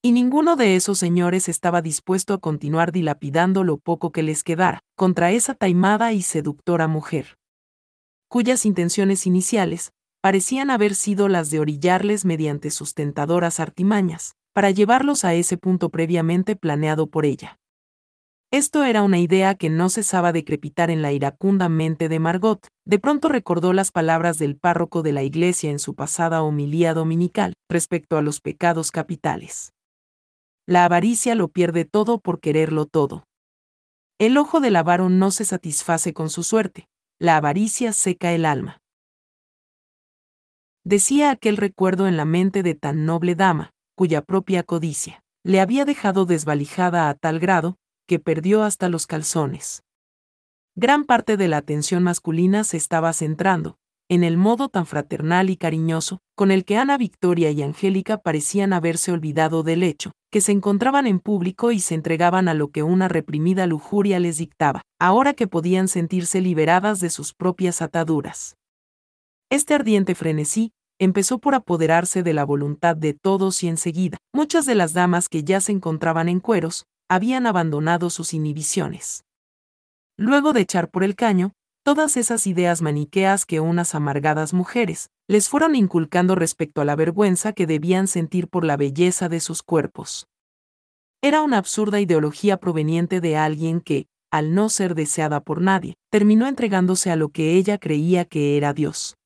[0.00, 4.78] Y ninguno de esos señores estaba dispuesto a continuar dilapidando lo poco que les quedara
[4.96, 7.36] contra esa taimada y seductora mujer,
[8.28, 9.90] cuyas intenciones iniciales
[10.20, 15.88] parecían haber sido las de orillarles mediante sus tentadoras artimañas, para llevarlos a ese punto
[15.88, 17.58] previamente planeado por ella.
[18.52, 22.66] Esto era una idea que no cesaba de crepitar en la iracunda mente de Margot.
[22.86, 27.54] De pronto recordó las palabras del párroco de la iglesia en su pasada homilía dominical
[27.68, 29.72] respecto a los pecados capitales.
[30.68, 33.26] La avaricia lo pierde todo por quererlo todo.
[34.18, 38.82] El ojo del avaro no se satisface con su suerte, la avaricia seca el alma.
[40.84, 45.86] Decía aquel recuerdo en la mente de tan noble dama, cuya propia codicia le había
[45.86, 49.84] dejado desvalijada a tal grado, que perdió hasta los calzones.
[50.74, 53.78] Gran parte de la atención masculina se estaba centrando,
[54.10, 58.72] en el modo tan fraternal y cariñoso, con el que Ana Victoria y Angélica parecían
[58.72, 62.82] haberse olvidado del hecho, que se encontraban en público y se entregaban a lo que
[62.82, 68.56] una reprimida lujuria les dictaba, ahora que podían sentirse liberadas de sus propias ataduras.
[69.50, 74.74] Este ardiente frenesí empezó por apoderarse de la voluntad de todos y enseguida, muchas de
[74.74, 79.24] las damas que ya se encontraban en cueros, habían abandonado sus inhibiciones.
[80.16, 81.52] Luego de echar por el caño,
[81.88, 87.54] todas esas ideas maniqueas que unas amargadas mujeres les fueron inculcando respecto a la vergüenza
[87.54, 90.28] que debían sentir por la belleza de sus cuerpos.
[91.22, 96.46] Era una absurda ideología proveniente de alguien que, al no ser deseada por nadie, terminó
[96.46, 99.16] entregándose a lo que ella creía que era Dios.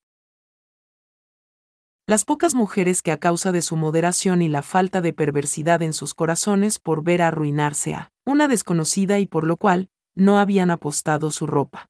[2.07, 5.93] Las pocas mujeres que a causa de su moderación y la falta de perversidad en
[5.93, 11.33] sus corazones por ver arruinarse a una desconocida y por lo cual no habían apostado
[11.33, 11.89] su ropa.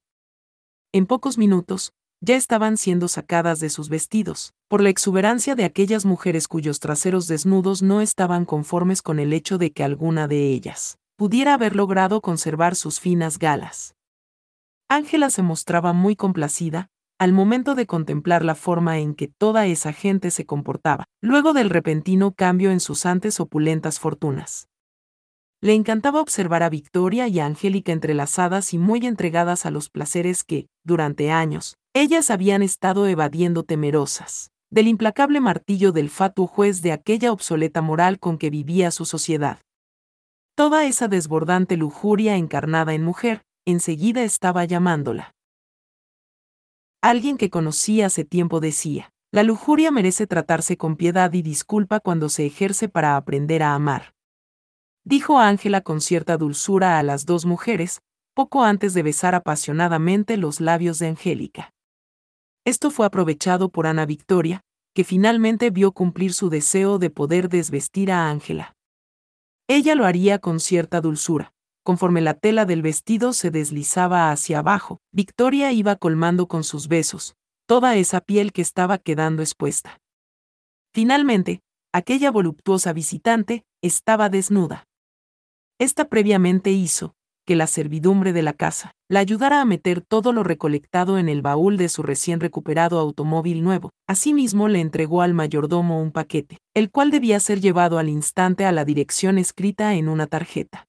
[0.95, 1.91] En pocos minutos,
[2.21, 7.27] ya estaban siendo sacadas de sus vestidos, por la exuberancia de aquellas mujeres cuyos traseros
[7.27, 12.21] desnudos no estaban conformes con el hecho de que alguna de ellas pudiera haber logrado
[12.21, 13.95] conservar sus finas galas.
[14.87, 19.93] Ángela se mostraba muy complacida, al momento de contemplar la forma en que toda esa
[19.93, 24.67] gente se comportaba, luego del repentino cambio en sus antes opulentas fortunas.
[25.63, 30.43] Le encantaba observar a Victoria y a Angélica entrelazadas y muy entregadas a los placeres
[30.43, 36.91] que, durante años, ellas habían estado evadiendo temerosas del implacable martillo del fatuo juez de
[36.91, 39.61] aquella obsoleta moral con que vivía su sociedad.
[40.53, 45.33] Toda esa desbordante lujuria encarnada en mujer, enseguida estaba llamándola.
[47.01, 52.27] Alguien que conocí hace tiempo decía, la lujuria merece tratarse con piedad y disculpa cuando
[52.27, 54.13] se ejerce para aprender a amar.
[55.05, 58.01] Dijo Ángela con cierta dulzura a las dos mujeres,
[58.33, 61.73] poco antes de besar apasionadamente los labios de Angélica.
[62.65, 64.61] Esto fue aprovechado por Ana Victoria,
[64.93, 68.75] que finalmente vio cumplir su deseo de poder desvestir a Ángela.
[69.67, 75.01] Ella lo haría con cierta dulzura, Conforme la tela del vestido se deslizaba hacia abajo,
[75.11, 77.35] Victoria iba colmando con sus besos
[77.65, 79.99] toda esa piel que estaba quedando expuesta.
[80.93, 81.61] Finalmente,
[81.93, 84.85] aquella voluptuosa visitante estaba desnuda.
[85.79, 87.15] Esta previamente hizo
[87.45, 91.41] que la servidumbre de la casa la ayudara a meter todo lo recolectado en el
[91.41, 93.91] baúl de su recién recuperado automóvil nuevo.
[94.07, 98.71] Asimismo le entregó al mayordomo un paquete, el cual debía ser llevado al instante a
[98.71, 100.87] la dirección escrita en una tarjeta.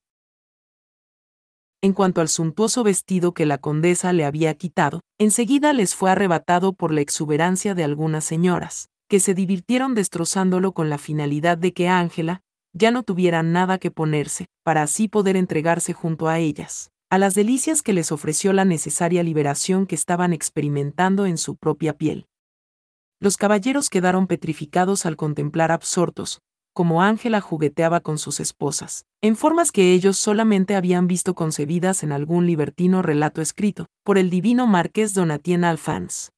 [1.82, 6.72] En cuanto al suntuoso vestido que la condesa le había quitado, enseguida les fue arrebatado
[6.72, 11.89] por la exuberancia de algunas señoras, que se divirtieron destrozándolo con la finalidad de que
[11.89, 12.41] Ángela
[12.75, 17.35] ya no tuviera nada que ponerse, para así poder entregarse junto a ellas, a las
[17.35, 22.27] delicias que les ofreció la necesaria liberación que estaban experimentando en su propia piel.
[23.20, 26.41] Los caballeros quedaron petrificados al contemplar absortos,
[26.75, 32.11] como Ángela jugueteaba con sus esposas, en formas que ellos solamente habían visto concebidas en
[32.11, 36.31] algún libertino relato escrito por el divino marqués Donatien Alphonse.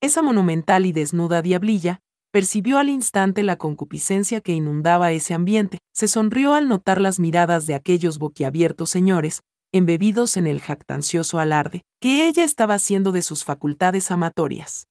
[0.00, 6.08] Esa monumental y desnuda diablilla percibió al instante la concupiscencia que inundaba ese ambiente, se
[6.08, 12.28] sonrió al notar las miradas de aquellos boquiabiertos señores, embebidos en el jactancioso alarde, que
[12.28, 14.86] ella estaba haciendo de sus facultades amatorias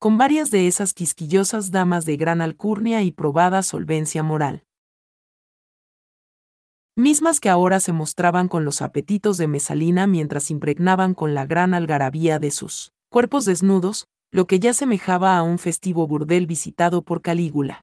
[0.00, 4.64] con varias de esas quisquillosas damas de gran alcurnia y probada solvencia moral.
[6.96, 11.74] Mismas que ahora se mostraban con los apetitos de Mesalina mientras impregnaban con la gran
[11.74, 17.20] algarabía de sus cuerpos desnudos, lo que ya semejaba a un festivo burdel visitado por
[17.20, 17.82] Calígula.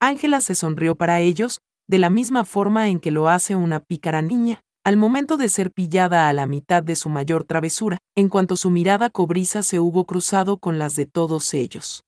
[0.00, 4.20] Ángela se sonrió para ellos, de la misma forma en que lo hace una pícara
[4.22, 8.56] niña, al momento de ser pillada a la mitad de su mayor travesura, en cuanto
[8.56, 12.04] su mirada cobriza se hubo cruzado con las de todos ellos.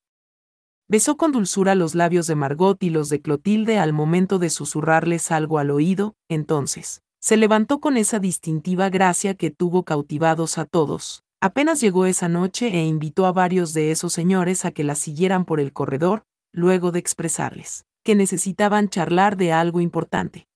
[0.89, 5.31] Besó con dulzura los labios de Margot y los de Clotilde al momento de susurrarles
[5.33, 11.26] algo al oído, entonces, se levantó con esa distintiva gracia que tuvo cautivados a todos.
[11.41, 15.45] Apenas llegó esa noche e invitó a varios de esos señores a que la siguieran
[15.45, 20.47] por el corredor, luego de expresarles que necesitaban charlar de algo importante.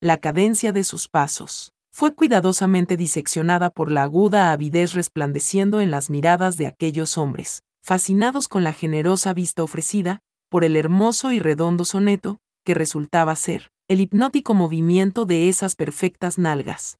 [0.00, 6.10] La cadencia de sus pasos fue cuidadosamente diseccionada por la aguda avidez resplandeciendo en las
[6.10, 11.84] miradas de aquellos hombres, fascinados con la generosa vista ofrecida, por el hermoso y redondo
[11.84, 16.98] soneto, que resultaba ser el hipnótico movimiento de esas perfectas nalgas.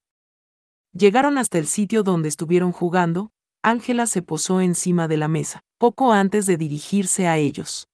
[0.92, 3.30] Llegaron hasta el sitio donde estuvieron jugando,
[3.62, 7.88] Ángela se posó encima de la mesa, poco antes de dirigirse a ellos.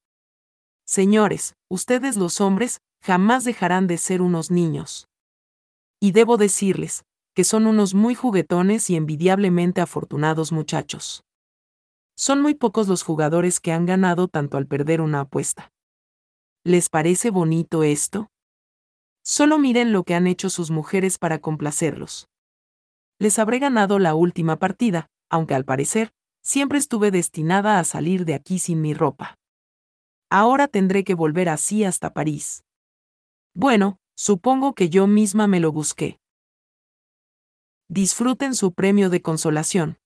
[0.86, 5.08] Señores, ustedes los hombres, jamás dejarán de ser unos niños.
[6.00, 11.22] Y debo decirles, que son unos muy juguetones y envidiablemente afortunados muchachos.
[12.16, 15.70] Son muy pocos los jugadores que han ganado tanto al perder una apuesta.
[16.64, 18.30] ¿Les parece bonito esto?
[19.22, 22.26] Solo miren lo que han hecho sus mujeres para complacerlos.
[23.18, 26.12] Les habré ganado la última partida, aunque al parecer,
[26.42, 29.36] siempre estuve destinada a salir de aquí sin mi ropa.
[30.30, 32.64] Ahora tendré que volver así hasta París.
[33.54, 36.20] Bueno, supongo que yo misma me lo busqué.
[37.88, 39.98] Disfruten su premio de consolación.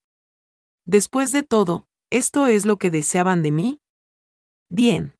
[0.85, 3.81] Después de todo, ¿esto es lo que deseaban de mí?
[4.69, 5.17] Bien.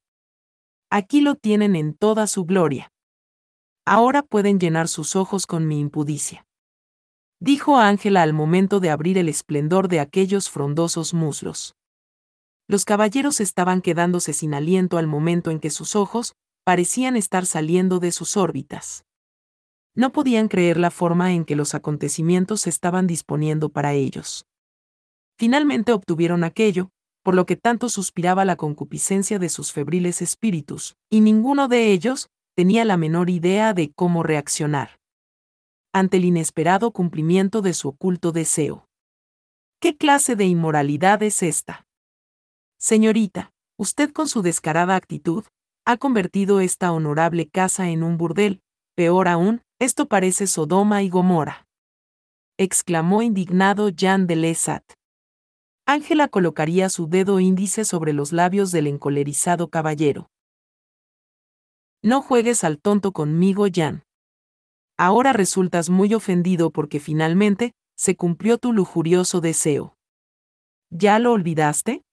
[0.91, 2.93] Aquí lo tienen en toda su gloria.
[3.87, 6.47] Ahora pueden llenar sus ojos con mi impudicia.
[7.43, 11.75] Dijo Ángela al momento de abrir el esplendor de aquellos frondosos muslos.
[12.69, 16.35] Los caballeros estaban quedándose sin aliento al momento en que sus ojos
[16.65, 19.07] parecían estar saliendo de sus órbitas.
[19.95, 24.45] No podían creer la forma en que los acontecimientos se estaban disponiendo para ellos.
[25.39, 26.91] Finalmente obtuvieron aquello,
[27.25, 32.29] por lo que tanto suspiraba la concupiscencia de sus febriles espíritus, y ninguno de ellos
[32.55, 35.00] tenía la menor idea de cómo reaccionar
[35.93, 38.87] ante el inesperado cumplimiento de su oculto deseo.
[39.81, 41.87] ¿Qué clase de inmoralidad es esta?
[42.79, 45.45] Señorita, usted con su descarada actitud,
[45.85, 48.61] ha convertido esta honorable casa en un burdel,
[48.95, 51.67] peor aún, esto parece Sodoma y Gomorra.
[52.59, 54.85] exclamó indignado Jean de Lesat.
[55.87, 60.31] Ángela colocaría su dedo índice sobre los labios del encolerizado caballero.
[62.03, 64.05] No juegues al tonto conmigo, Jean.
[65.03, 69.97] Ahora resultas muy ofendido porque finalmente se cumplió tu lujurioso deseo.
[70.91, 72.05] ¿Ya lo olvidaste?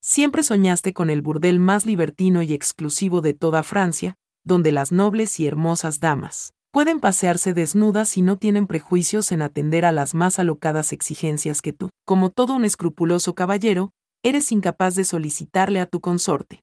[0.00, 5.40] Siempre soñaste con el burdel más libertino y exclusivo de toda Francia, donde las nobles
[5.40, 10.38] y hermosas damas pueden pasearse desnudas y no tienen prejuicios en atender a las más
[10.38, 13.90] alocadas exigencias que tú, como todo un escrupuloso caballero,
[14.22, 16.62] eres incapaz de solicitarle a tu consorte.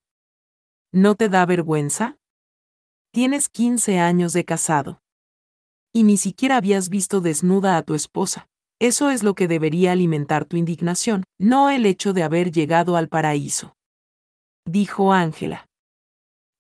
[0.94, 2.16] ¿No te da vergüenza?
[3.12, 5.03] Tienes 15 años de casado.
[5.94, 8.48] Y ni siquiera habías visto desnuda a tu esposa.
[8.80, 13.08] Eso es lo que debería alimentar tu indignación, no el hecho de haber llegado al
[13.08, 13.76] paraíso.
[14.66, 15.68] Dijo Ángela.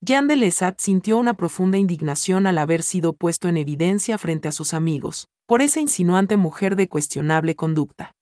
[0.01, 4.51] Jean de Lesat sintió una profunda indignación al haber sido puesto en evidencia frente a
[4.51, 8.13] sus amigos, por esa insinuante mujer de cuestionable conducta.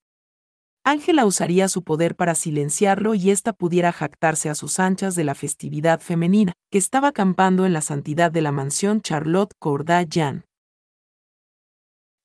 [0.84, 5.36] Ángela usaría su poder para silenciarlo y ésta pudiera jactarse a sus anchas de la
[5.36, 10.46] festividad femenina, que estaba acampando en la santidad de la mansión Charlotte Corday Jean.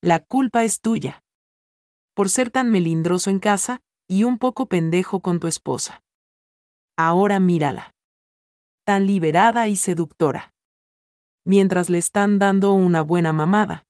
[0.07, 1.24] La culpa es tuya
[2.14, 6.04] por ser tan melindroso en casa, y un poco pendejo con tu esposa.
[6.96, 7.92] Ahora mírala.
[8.86, 10.54] Tan liberada y seductora.
[11.44, 13.84] Mientras le están dando una buena mamada.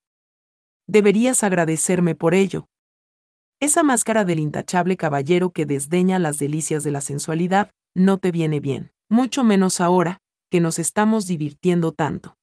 [0.89, 2.67] Deberías agradecerme por ello.
[3.61, 8.59] Esa máscara del intachable caballero que desdeña las delicias de la sensualidad no te viene
[8.59, 10.19] bien, mucho menos ahora,
[10.51, 12.39] que nos estamos divirtiendo tanto.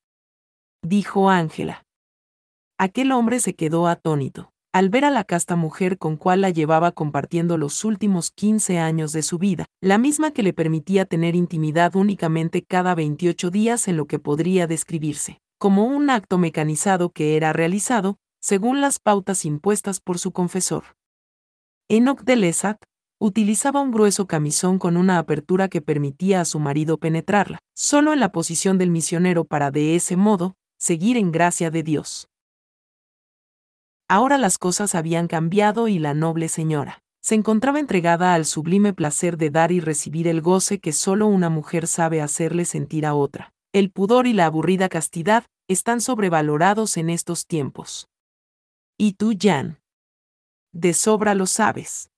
[0.84, 1.84] Dijo Ángela.
[2.84, 6.92] Aquel hombre se quedó atónito al ver a la casta mujer con cual la llevaba
[6.92, 11.96] compartiendo los últimos 15 años de su vida, la misma que le permitía tener intimidad
[11.96, 17.54] únicamente cada 28 días en lo que podría describirse como un acto mecanizado que era
[17.54, 20.84] realizado, según las pautas impuestas por su confesor.
[21.88, 22.84] Enoch de Lesat
[23.18, 28.20] utilizaba un grueso camisón con una apertura que permitía a su marido penetrarla, solo en
[28.20, 32.28] la posición del misionero para de ese modo, seguir en gracia de Dios.
[34.14, 39.38] Ahora las cosas habían cambiado y la noble señora se encontraba entregada al sublime placer
[39.38, 43.56] de dar y recibir el goce que solo una mujer sabe hacerle sentir a otra,
[43.72, 48.08] el pudor y la aburrida castidad están sobrevalorados en estos tiempos.
[49.00, 49.80] Y tú, Jan.
[50.74, 52.12] De sobra lo sabes.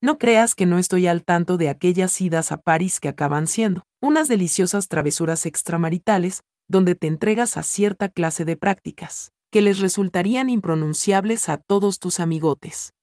[0.00, 3.82] No creas que no estoy al tanto de aquellas idas a París que acaban siendo
[4.00, 10.48] unas deliciosas travesuras extramaritales, donde te entregas a cierta clase de prácticas, que les resultarían
[10.48, 12.94] impronunciables a todos tus amigotes.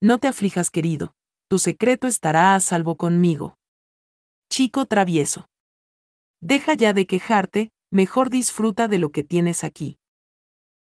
[0.00, 1.14] No te aflijas, querido,
[1.48, 3.56] tu secreto estará a salvo conmigo.
[4.50, 5.48] Chico travieso.
[6.40, 9.98] Deja ya de quejarte, mejor disfruta de lo que tienes aquí.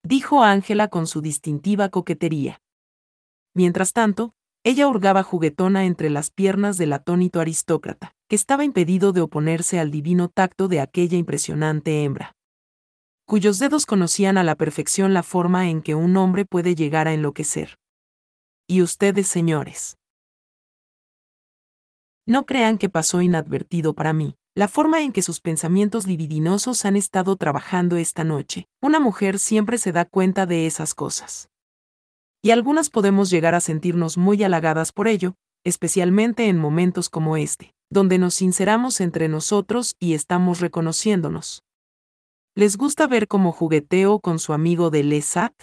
[0.03, 2.63] Dijo Ángela con su distintiva coquetería.
[3.55, 4.33] Mientras tanto,
[4.65, 9.91] ella hurgaba juguetona entre las piernas del atónito aristócrata, que estaba impedido de oponerse al
[9.91, 12.37] divino tacto de aquella impresionante hembra
[13.31, 17.15] cuyos dedos conocían a la perfección la forma en que un hombre puede llegar a
[17.15, 17.79] enloquecer.
[18.67, 19.97] Y ustedes, señores.
[22.27, 26.97] No crean que pasó inadvertido para mí, la forma en que sus pensamientos libidinosos han
[26.97, 28.67] estado trabajando esta noche.
[28.83, 31.51] Una mujer siempre se da cuenta de esas cosas.
[32.43, 37.77] Y algunas podemos llegar a sentirnos muy halagadas por ello, especialmente en momentos como este,
[37.91, 41.63] donde nos sinceramos entre nosotros y estamos reconociéndonos.
[42.61, 45.55] ¿Les gusta ver cómo jugueteo con su amigo de Lesat?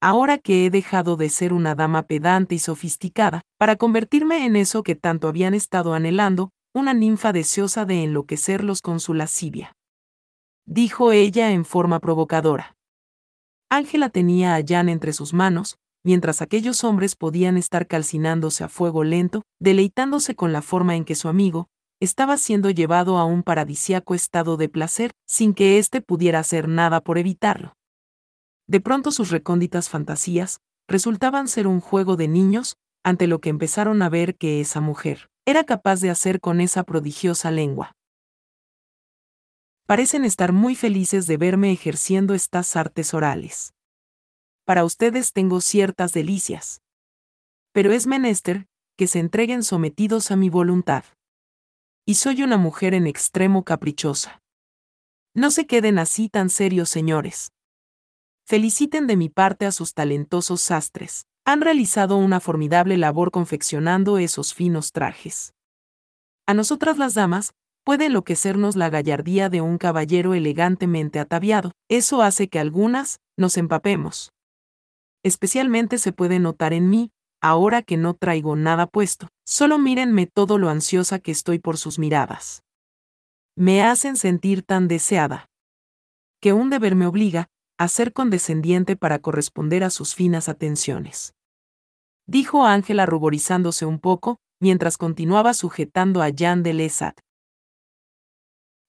[0.00, 4.82] Ahora que he dejado de ser una dama pedante y sofisticada, para convertirme en eso
[4.82, 9.76] que tanto habían estado anhelando, una ninfa deseosa de enloquecerlos con su lascivia.
[10.66, 12.74] Dijo ella en forma provocadora.
[13.70, 19.04] Ángela tenía a Jan entre sus manos, mientras aquellos hombres podían estar calcinándose a fuego
[19.04, 21.68] lento, deleitándose con la forma en que su amigo,
[22.02, 27.00] estaba siendo llevado a un paradisiaco estado de placer, sin que éste pudiera hacer nada
[27.00, 27.76] por evitarlo.
[28.66, 34.02] De pronto sus recónditas fantasías resultaban ser un juego de niños, ante lo que empezaron
[34.02, 37.92] a ver que esa mujer era capaz de hacer con esa prodigiosa lengua.
[39.86, 43.74] Parecen estar muy felices de verme ejerciendo estas artes orales.
[44.64, 46.80] Para ustedes tengo ciertas delicias.
[47.70, 51.04] Pero es menester que se entreguen sometidos a mi voluntad
[52.06, 54.42] y soy una mujer en extremo caprichosa.
[55.34, 57.52] No se queden así tan serios, señores.
[58.44, 61.24] Feliciten de mi parte a sus talentosos sastres.
[61.44, 65.54] Han realizado una formidable labor confeccionando esos finos trajes.
[66.46, 67.52] A nosotras las damas,
[67.84, 74.30] puede enloquecernos la gallardía de un caballero elegantemente ataviado, eso hace que algunas nos empapemos.
[75.24, 77.10] Especialmente se puede notar en mí,
[77.42, 81.98] ahora que no traigo nada puesto, solo mírenme todo lo ansiosa que estoy por sus
[81.98, 82.62] miradas.
[83.56, 85.50] Me hacen sentir tan deseada.
[86.40, 91.34] Que un deber me obliga a ser condescendiente para corresponder a sus finas atenciones.
[92.26, 97.18] Dijo Ángela ruborizándose un poco, mientras continuaba sujetando a Jan de Lesat.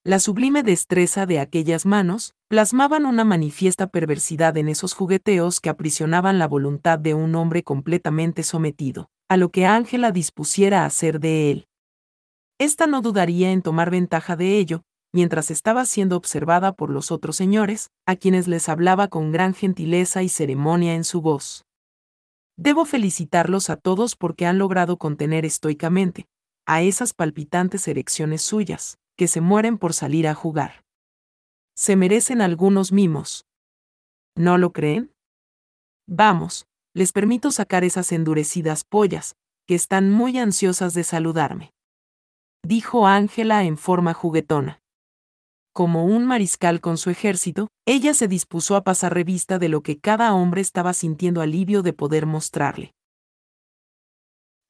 [0.06, 6.38] La sublime destreza de aquellas manos plasmaban una manifiesta perversidad en esos jugueteos que aprisionaban
[6.38, 11.68] la voluntad de un hombre completamente sometido a lo que Ángela dispusiera hacer de él.
[12.58, 14.82] Esta no dudaría en tomar ventaja de ello,
[15.14, 20.22] mientras estaba siendo observada por los otros señores, a quienes les hablaba con gran gentileza
[20.22, 21.64] y ceremonia en su voz.
[22.58, 26.26] Debo felicitarlos a todos porque han logrado contener estoicamente
[26.66, 30.84] a esas palpitantes erecciones suyas, que se mueren por salir a jugar.
[31.76, 33.46] Se merecen algunos mimos.
[34.36, 35.12] ¿No lo creen?
[36.06, 39.36] Vamos, les permito sacar esas endurecidas pollas,
[39.66, 41.72] que están muy ansiosas de saludarme.
[42.62, 44.80] Dijo Ángela en forma juguetona.
[45.72, 49.98] Como un mariscal con su ejército, ella se dispuso a pasar revista de lo que
[49.98, 52.94] cada hombre estaba sintiendo alivio de poder mostrarle.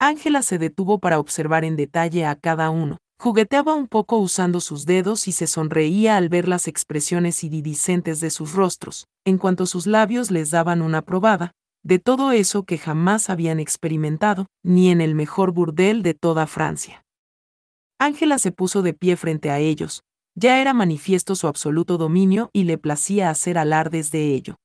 [0.01, 4.85] Ángela se detuvo para observar en detalle a cada uno, Jugueteaba un poco usando sus
[4.85, 9.87] dedos y se sonreía al ver las expresiones iridiscentes de sus rostros, en cuanto sus
[9.87, 11.53] labios les daban una probada,
[11.83, 17.07] de todo eso que jamás habían experimentado, ni en el mejor burdel de toda Francia.
[17.99, 20.03] Ángela se puso de pie frente a ellos,
[20.35, 24.57] ya era manifiesto su absoluto dominio y le placía hacer alardes de ello.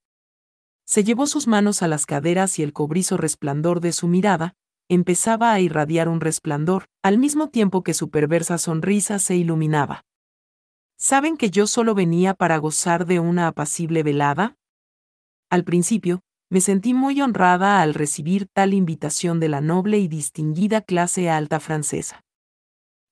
[0.86, 4.56] Se llevó sus manos a las caderas y el cobrizo resplandor de su mirada,
[4.90, 10.04] empezaba a irradiar un resplandor, al mismo tiempo que su perversa sonrisa se iluminaba.
[10.98, 14.58] ¿Saben que yo solo venía para gozar de una apacible velada?
[15.50, 20.82] Al principio, me sentí muy honrada al recibir tal invitación de la noble y distinguida
[20.82, 22.26] clase alta francesa.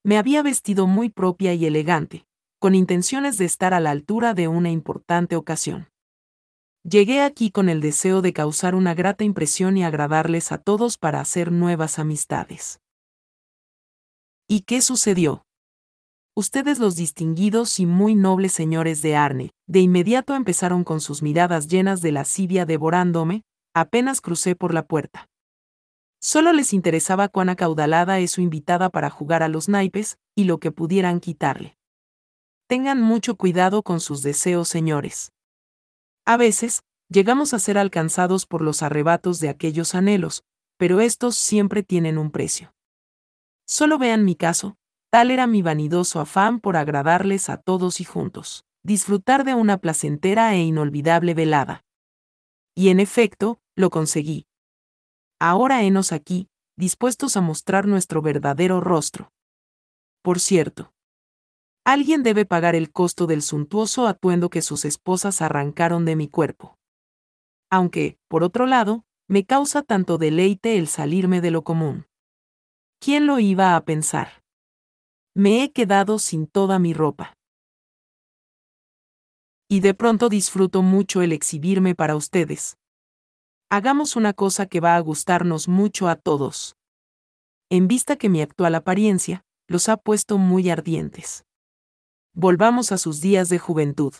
[0.04, 2.26] Me había vestido muy propia y elegante,
[2.60, 5.88] con intenciones de estar a la altura de una importante ocasión.
[6.84, 11.20] Llegué aquí con el deseo de causar una grata impresión y agradarles a todos para
[11.20, 12.80] hacer nuevas amistades.
[14.48, 15.44] ¿Y qué sucedió?
[16.38, 21.68] ustedes los distinguidos y muy nobles señores de Arne, de inmediato empezaron con sus miradas
[21.68, 23.42] llenas de lascivia devorándome,
[23.74, 25.28] apenas crucé por la puerta.
[26.22, 30.60] Solo les interesaba cuán acaudalada es su invitada para jugar a los naipes, y lo
[30.60, 31.76] que pudieran quitarle.
[32.68, 35.32] Tengan mucho cuidado con sus deseos, señores.
[36.28, 40.44] A veces, llegamos a ser alcanzados por los arrebatos de aquellos anhelos,
[40.76, 42.76] pero estos siempre tienen un precio.
[43.66, 44.76] Solo vean mi caso,
[45.10, 50.54] tal era mi vanidoso afán por agradarles a todos y juntos, disfrutar de una placentera
[50.54, 51.86] e inolvidable velada.
[52.76, 54.48] Y en efecto, lo conseguí.
[55.40, 59.32] Ahora henos aquí, dispuestos a mostrar nuestro verdadero rostro.
[60.24, 60.92] Por cierto,
[61.88, 66.78] alguien debe pagar el costo del suntuoso atuendo que sus esposas arrancaron de mi cuerpo.
[67.70, 72.06] Aunque, por otro lado, me causa tanto deleite el salirme de lo común.
[73.00, 74.44] ¿Quién lo iba a pensar?
[75.34, 77.38] Me he quedado sin toda mi ropa.
[79.70, 82.78] Y de pronto disfruto mucho el exhibirme para ustedes.
[83.70, 86.76] Hagamos una cosa que va a gustarnos mucho a todos.
[87.70, 91.46] En vista que mi actual apariencia los ha puesto muy ardientes.
[92.40, 94.14] Volvamos a sus días de juventud.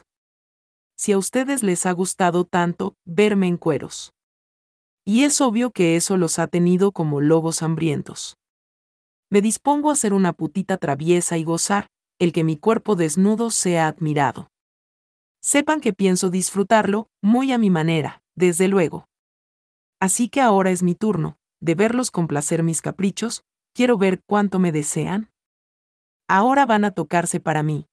[0.98, 4.12] Si a ustedes les ha gustado tanto verme en cueros.
[5.06, 8.36] Y es obvio que eso los ha tenido como lobos hambrientos.
[9.30, 13.86] Me dispongo a ser una putita traviesa y gozar, el que mi cuerpo desnudo sea
[13.86, 14.50] admirado.
[15.40, 19.06] Sepan que pienso disfrutarlo, muy a mi manera, desde luego.
[20.00, 23.44] Así que ahora es mi turno, de verlos complacer mis caprichos,
[23.76, 25.30] quiero ver cuánto me desean.
[26.28, 27.86] Ahora van a tocarse para mí.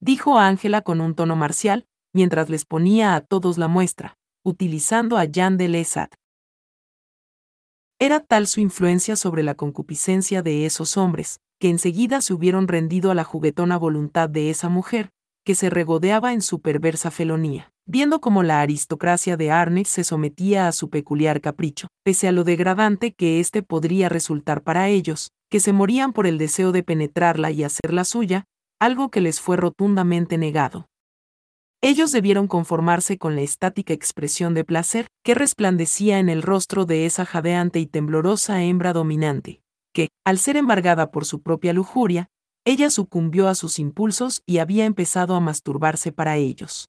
[0.00, 5.24] Dijo Ángela con un tono marcial, mientras les ponía a todos la muestra, utilizando a
[5.24, 6.14] Jean de Lesat.
[7.98, 13.10] Era tal su influencia sobre la concupiscencia de esos hombres, que enseguida se hubieron rendido
[13.10, 15.10] a la juguetona voluntad de esa mujer,
[15.44, 20.68] que se regodeaba en su perversa felonía, viendo cómo la aristocracia de Arnex se sometía
[20.68, 25.58] a su peculiar capricho, pese a lo degradante que éste podría resultar para ellos, que
[25.58, 28.44] se morían por el deseo de penetrarla y hacerla suya,
[28.80, 30.88] algo que les fue rotundamente negado.
[31.80, 37.06] Ellos debieron conformarse con la estática expresión de placer que resplandecía en el rostro de
[37.06, 39.62] esa jadeante y temblorosa hembra dominante,
[39.92, 42.28] que, al ser embargada por su propia lujuria,
[42.64, 46.88] ella sucumbió a sus impulsos y había empezado a masturbarse para ellos.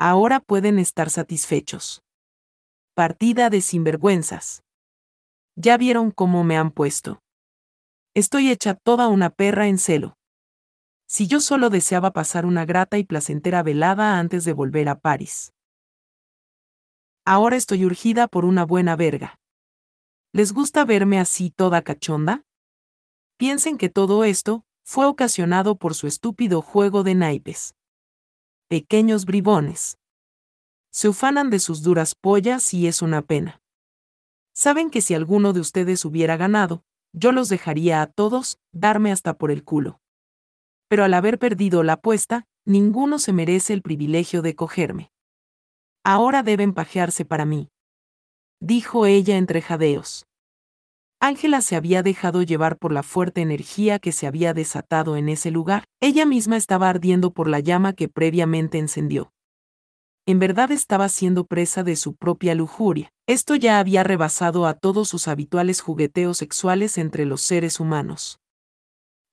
[0.00, 2.02] Ahora pueden estar satisfechos.
[2.94, 4.62] Partida de sinvergüenzas.
[5.56, 7.20] Ya vieron cómo me han puesto.
[8.12, 10.16] Estoy hecha toda una perra en celo
[11.14, 15.54] si yo solo deseaba pasar una grata y placentera velada antes de volver a París.
[17.24, 19.38] Ahora estoy urgida por una buena verga.
[20.32, 22.44] ¿Les gusta verme así toda cachonda?
[23.36, 27.76] Piensen que todo esto fue ocasionado por su estúpido juego de naipes.
[28.66, 29.98] Pequeños bribones.
[30.90, 33.62] Se ufanan de sus duras pollas y es una pena.
[34.52, 39.38] Saben que si alguno de ustedes hubiera ganado, yo los dejaría a todos darme hasta
[39.38, 40.00] por el culo
[40.88, 45.10] pero al haber perdido la apuesta, ninguno se merece el privilegio de cogerme.
[46.04, 47.68] Ahora deben pajearse para mí.
[48.60, 50.26] Dijo ella entre jadeos.
[51.20, 55.50] Ángela se había dejado llevar por la fuerte energía que se había desatado en ese
[55.50, 59.32] lugar, ella misma estaba ardiendo por la llama que previamente encendió.
[60.26, 63.10] En verdad estaba siendo presa de su propia lujuria.
[63.26, 68.38] Esto ya había rebasado a todos sus habituales jugueteos sexuales entre los seres humanos.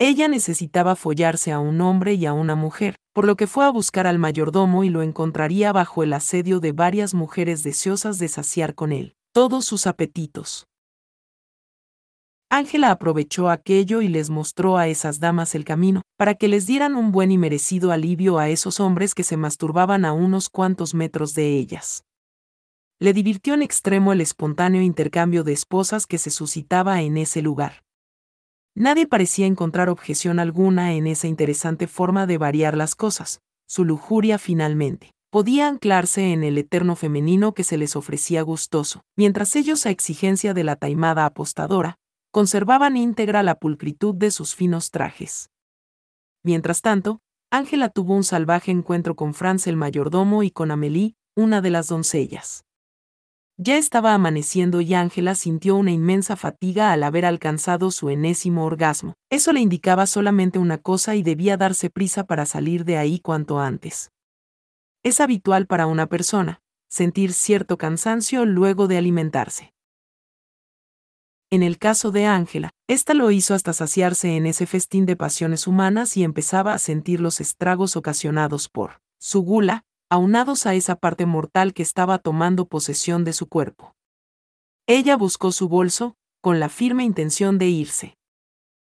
[0.04, 3.70] Ella necesitaba follarse a un hombre y a una mujer, por lo que fue a
[3.70, 8.74] buscar al mayordomo y lo encontraría bajo el asedio de varias mujeres deseosas de saciar
[8.74, 10.66] con él todos sus apetitos.
[12.50, 16.96] Ángela aprovechó aquello y les mostró a esas damas el camino, para que les dieran
[16.96, 21.36] un buen y merecido alivio a esos hombres que se masturbaban a unos cuantos metros
[21.36, 22.04] de ellas.
[23.00, 27.84] Le divirtió en extremo el espontáneo intercambio de esposas que se suscitaba en ese lugar.
[28.76, 33.42] Nadie parecía encontrar objeción alguna en esa interesante forma de variar las cosas.
[33.68, 39.56] Su lujuria finalmente podía anclarse en el eterno femenino que se les ofrecía gustoso, mientras
[39.56, 41.96] ellos a exigencia de la taimada apostadora,
[42.32, 45.50] conservaban íntegra la pulcritud de sus finos trajes.
[46.44, 51.62] Mientras tanto, Ángela tuvo un salvaje encuentro con Franz el mayordomo y con Amélie, una
[51.62, 52.64] de las doncellas.
[53.64, 59.14] Ya estaba amaneciendo y Ángela sintió una inmensa fatiga al haber alcanzado su enésimo orgasmo.
[59.30, 63.60] Eso le indicaba solamente una cosa y debía darse prisa para salir de ahí cuanto
[63.60, 64.10] antes.
[65.04, 69.76] Es habitual para una persona sentir cierto cansancio luego de alimentarse.
[71.52, 75.68] En el caso de Ángela, ésta lo hizo hasta saciarse en ese festín de pasiones
[75.68, 81.26] humanas y empezaba a sentir los estragos ocasionados por su gula, aunados a esa parte
[81.26, 83.96] mortal que estaba tomando posesión de su cuerpo.
[84.86, 88.18] Ella buscó su bolso, con la firme intención de irse.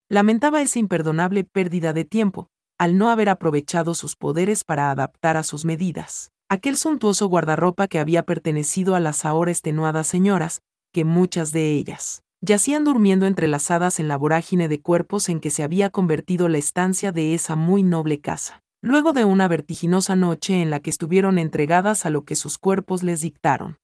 [0.08, 2.48] Lamentaba esa imperdonable pérdida de tiempo,
[2.78, 6.32] al no haber aprovechado sus poderes para adaptar a sus medidas.
[6.48, 10.62] Aquel suntuoso guardarropa que había pertenecido a las ahora extenuadas señoras,
[10.94, 15.64] que muchas de ellas yacían durmiendo entrelazadas en la vorágine de cuerpos en que se
[15.64, 18.64] había convertido la estancia de esa muy noble casa.
[18.82, 23.04] Luego de una vertiginosa noche en la que estuvieron entregadas a lo que sus cuerpos
[23.04, 23.78] les dictaron.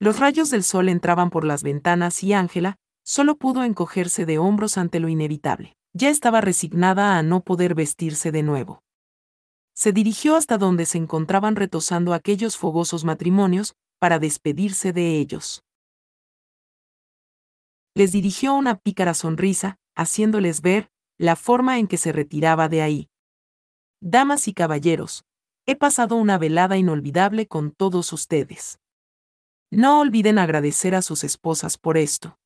[0.00, 4.78] Los rayos del sol entraban por las ventanas y Ángela solo pudo encogerse de hombros
[4.78, 5.76] ante lo inevitable.
[5.92, 8.82] Ya estaba resignada a no poder vestirse de nuevo.
[9.74, 15.64] Se dirigió hasta donde se encontraban retosando aquellos fogosos matrimonios, para despedirse de ellos
[17.98, 23.08] les dirigió una pícara sonrisa, haciéndoles ver la forma en que se retiraba de ahí.
[24.00, 25.24] Damas y caballeros,
[25.66, 28.78] he pasado una velada inolvidable con todos ustedes.
[29.72, 32.38] No olviden agradecer a sus esposas por esto.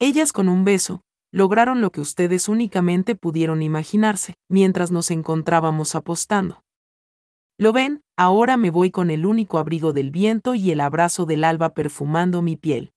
[0.00, 6.64] Ellas con un beso, lograron lo que ustedes únicamente pudieron imaginarse, mientras nos encontrábamos apostando.
[7.58, 11.44] Lo ven, ahora me voy con el único abrigo del viento y el abrazo del
[11.44, 12.92] alba perfumando mi piel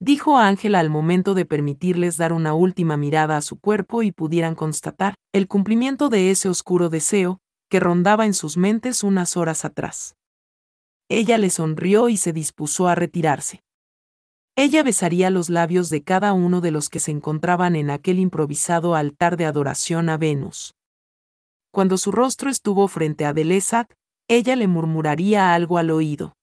[0.00, 4.54] dijo Ángela al momento de permitirles dar una última mirada a su cuerpo y pudieran
[4.54, 10.16] constatar el cumplimiento de ese oscuro deseo que rondaba en sus mentes unas horas atrás.
[11.08, 13.62] Ella le sonrió y se dispuso a retirarse.
[14.56, 18.94] Ella besaría los labios de cada uno de los que se encontraban en aquel improvisado
[18.94, 20.74] altar de adoración a Venus.
[21.72, 23.92] Cuando su rostro estuvo frente a Delesat,
[24.28, 26.34] ella le murmuraría algo al oído.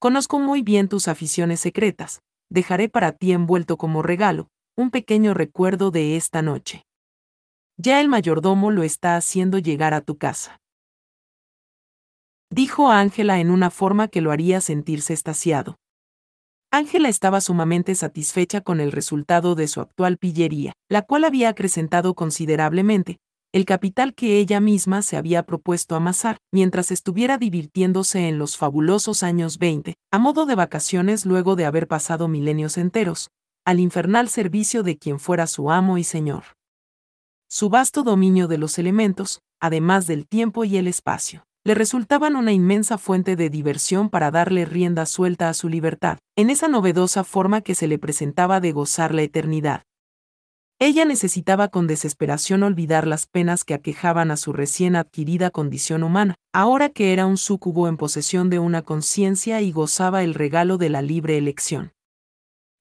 [0.00, 2.20] Conozco muy bien tus aficiones secretas,
[2.52, 6.84] dejaré para ti envuelto como regalo, un pequeño recuerdo de esta noche.
[7.78, 10.60] Ya el mayordomo lo está haciendo llegar a tu casa.
[12.50, 15.76] Dijo Ángela en una forma que lo haría sentirse estasiado.
[16.70, 22.14] Ángela estaba sumamente satisfecha con el resultado de su actual pillería, la cual había acrecentado
[22.14, 23.18] considerablemente,
[23.52, 29.22] el capital que ella misma se había propuesto amasar, mientras estuviera divirtiéndose en los fabulosos
[29.22, 33.30] años 20, a modo de vacaciones luego de haber pasado milenios enteros,
[33.66, 36.44] al infernal servicio de quien fuera su amo y señor.
[37.50, 42.52] Su vasto dominio de los elementos, además del tiempo y el espacio, le resultaban una
[42.52, 47.60] inmensa fuente de diversión para darle rienda suelta a su libertad, en esa novedosa forma
[47.60, 49.82] que se le presentaba de gozar la eternidad.
[50.84, 56.34] Ella necesitaba con desesperación olvidar las penas que aquejaban a su recién adquirida condición humana,
[56.52, 60.88] ahora que era un súcubo en posesión de una conciencia y gozaba el regalo de
[60.88, 61.92] la libre elección.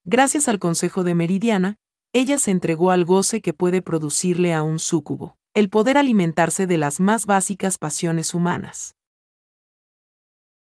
[0.04, 1.76] Gracias al consejo de Meridiana,
[2.12, 6.80] ella se entregó al goce que puede producirle a un súcubo, el poder alimentarse de
[6.80, 8.96] las más básicas pasiones humanas.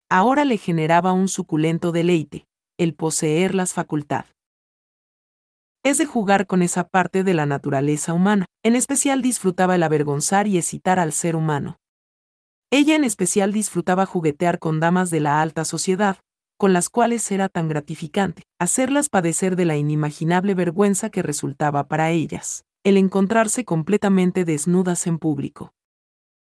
[0.09, 2.49] Ahora le generaba un suculento deleite,
[2.79, 4.38] el poseer las facultades
[5.83, 8.47] es de jugar con esa parte de la naturaleza humana.
[8.63, 11.79] En especial disfrutaba el avergonzar y excitar al ser humano.
[12.71, 16.19] Ella en especial disfrutaba juguetear con damas de la alta sociedad,
[16.59, 22.11] con las cuales era tan gratificante, hacerlas padecer de la inimaginable vergüenza que resultaba para
[22.11, 25.73] ellas, el encontrarse completamente desnudas en público.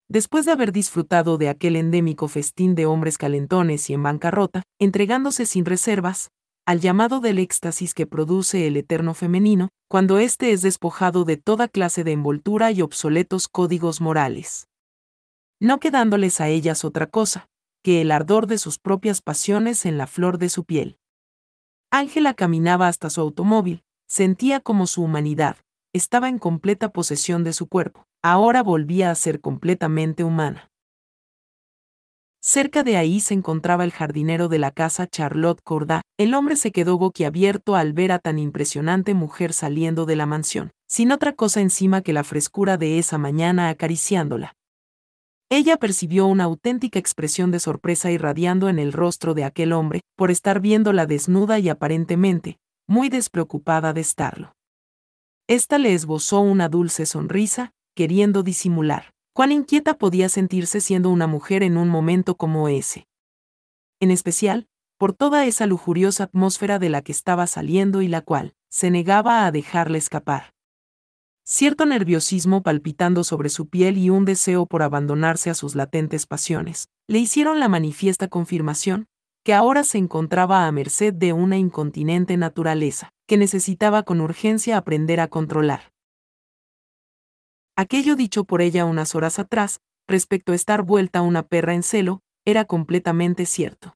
[0.10, 5.46] Después de haber disfrutado de aquel endémico festín de hombres calentones y en bancarrota, entregándose
[5.46, 6.32] sin reservas,
[6.66, 11.68] al llamado del éxtasis que produce el eterno femenino, cuando éste es despojado de toda
[11.68, 14.68] clase de envoltura y obsoletos códigos morales.
[15.60, 17.48] No quedándoles a ellas otra cosa,
[17.84, 20.98] que el ardor de sus propias pasiones en la flor de su piel.
[21.92, 25.58] Ángela caminaba hasta su automóvil, sentía como su humanidad,
[25.94, 30.71] estaba en completa posesión de su cuerpo, ahora volvía a ser completamente humana.
[32.44, 36.02] Cerca de ahí se encontraba el jardinero de la casa Charlotte Corda.
[36.18, 40.72] El hombre se quedó boquiabierto al ver a tan impresionante mujer saliendo de la mansión,
[40.90, 44.56] sin otra cosa encima que la frescura de esa mañana acariciándola.
[45.52, 50.32] Ella percibió una auténtica expresión de sorpresa irradiando en el rostro de aquel hombre, por
[50.32, 52.58] estar viéndola desnuda y aparentemente,
[52.88, 54.56] muy despreocupada de estarlo.
[55.48, 61.64] Esta le esbozó una dulce sonrisa, queriendo disimular cuán inquieta podía sentirse siendo una mujer
[61.64, 63.08] en un momento como ese.
[64.00, 64.68] En especial,
[64.98, 69.46] por toda esa lujuriosa atmósfera de la que estaba saliendo y la cual se negaba
[69.46, 70.54] a dejarle escapar.
[71.44, 76.88] Cierto nerviosismo palpitando sobre su piel y un deseo por abandonarse a sus latentes pasiones,
[77.08, 79.08] le hicieron la manifiesta confirmación
[79.44, 85.20] que ahora se encontraba a merced de una incontinente naturaleza, que necesitaba con urgencia aprender
[85.20, 85.92] a controlar.
[87.82, 92.22] Aquello dicho por ella unas horas atrás, respecto a estar vuelta una perra en celo,
[92.46, 93.96] era completamente cierto.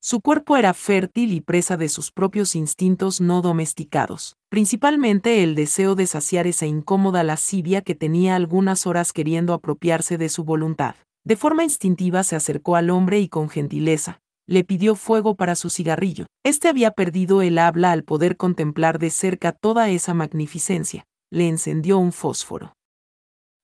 [0.00, 5.94] Su cuerpo era fértil y presa de sus propios instintos no domesticados, principalmente el deseo
[5.94, 10.94] de saciar esa incómoda lascivia que tenía algunas horas queriendo apropiarse de su voluntad.
[11.22, 15.68] De forma instintiva se acercó al hombre y con gentileza, le pidió fuego para su
[15.68, 16.28] cigarrillo.
[16.46, 21.04] Este había perdido el habla al poder contemplar de cerca toda esa magnificencia.
[21.30, 22.75] Le encendió un fósforo.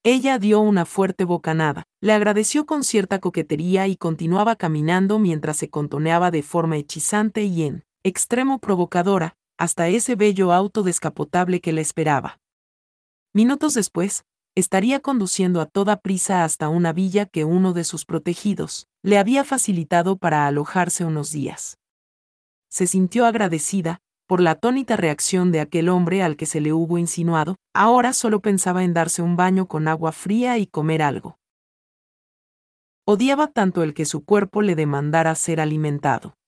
[0.05, 5.70] Ella dio una fuerte bocanada, le agradeció con cierta coquetería y continuaba caminando mientras se
[5.70, 11.83] contoneaba de forma hechizante y en extremo provocadora, hasta ese bello auto descapotable que la
[11.83, 12.41] esperaba.
[13.33, 14.24] Minutos después,
[14.57, 19.45] estaría conduciendo a toda prisa hasta una villa que uno de sus protegidos le había
[19.45, 21.79] facilitado para alojarse unos días.
[22.69, 24.01] Se sintió agradecida,
[24.33, 28.41] por la atónita reacción de aquel hombre al que se le hubo insinuado, ahora solo
[28.41, 31.37] pensaba en darse un baño con agua fría y comer algo.
[33.07, 36.39] Odiaba tanto el que su cuerpo le demandara ser alimentado.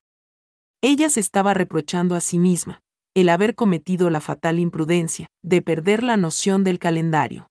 [0.80, 2.80] Ella se estaba reprochando a sí misma,
[3.12, 7.50] el haber cometido la fatal imprudencia, de perder la noción del calendario.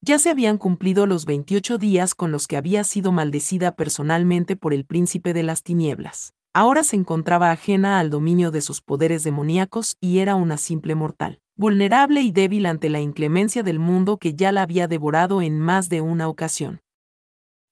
[0.00, 4.72] Ya se habían cumplido los 28 días con los que había sido maldecida personalmente por
[4.72, 9.96] el príncipe de las tinieblas ahora se encontraba ajena al dominio de sus poderes demoníacos
[10.00, 14.52] y era una simple mortal, vulnerable y débil ante la inclemencia del mundo que ya
[14.52, 16.80] la había devorado en más de una ocasión.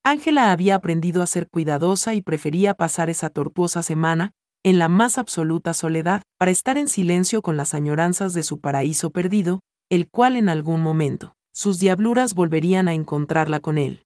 [0.04, 4.32] Ángela había aprendido a ser cuidadosa y prefería pasar esa tortuosa semana,
[4.64, 9.10] en la más absoluta soledad, para estar en silencio con las añoranzas de su paraíso
[9.10, 9.60] perdido,
[9.90, 14.04] el cual en algún momento, sus diabluras volverían a encontrarla con él.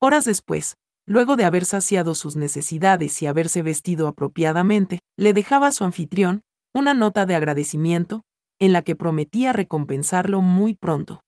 [0.00, 0.76] Horas después,
[1.06, 6.42] luego de haber saciado sus necesidades y haberse vestido apropiadamente, le dejaba a su anfitrión
[6.74, 8.22] una nota de agradecimiento,
[8.58, 11.22] en la que prometía recompensarlo muy pronto.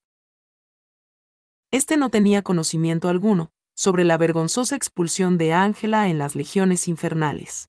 [1.70, 7.68] Este no tenía conocimiento alguno sobre la vergonzosa expulsión de Ángela en las legiones infernales.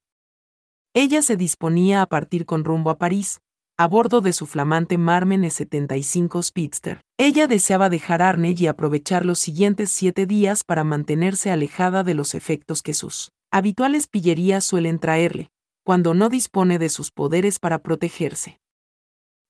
[0.95, 3.41] Ella se disponía a partir con rumbo a París,
[3.79, 6.99] a bordo de su flamante Marmen E75 Speedster.
[7.17, 12.35] Ella deseaba dejar Arne y aprovechar los siguientes siete días para mantenerse alejada de los
[12.35, 15.49] efectos que sus habituales pillerías suelen traerle,
[15.85, 18.59] cuando no dispone de sus poderes para protegerse.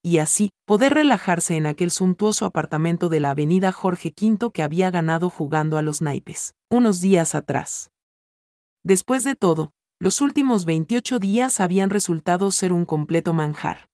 [0.00, 4.92] Y así, poder relajarse en aquel suntuoso apartamento de la avenida Jorge V que había
[4.92, 7.90] ganado jugando a los naipes, unos días atrás.
[8.84, 13.89] Después de todo, los últimos 28 días habían resultado ser un completo manjar.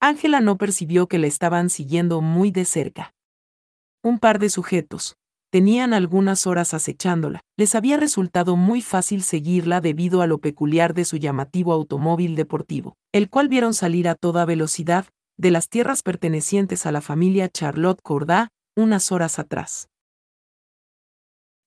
[0.00, 3.12] Ángela no percibió que la estaban siguiendo muy de cerca.
[4.02, 5.16] Un par de sujetos,
[5.50, 7.40] tenían algunas horas acechándola.
[7.58, 12.94] Les había resultado muy fácil seguirla debido a lo peculiar de su llamativo automóvil deportivo,
[13.12, 15.04] el cual vieron salir a toda velocidad
[15.36, 19.89] de las tierras pertenecientes a la familia Charlotte Cordat unas horas atrás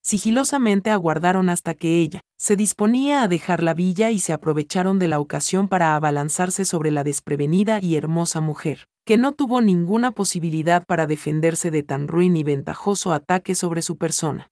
[0.03, 5.07] sigilosamente aguardaron hasta que ella se disponía a dejar la villa y se aprovecharon de
[5.07, 10.85] la ocasión para abalanzarse sobre la desprevenida y hermosa mujer, que no tuvo ninguna posibilidad
[10.85, 14.49] para defenderse de tan ruin y ventajoso ataque sobre su persona.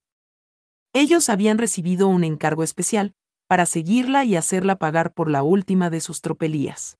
[0.94, 3.14] Ellos habían recibido un encargo especial,
[3.46, 6.96] para seguirla y hacerla pagar por la última de sus tropelías.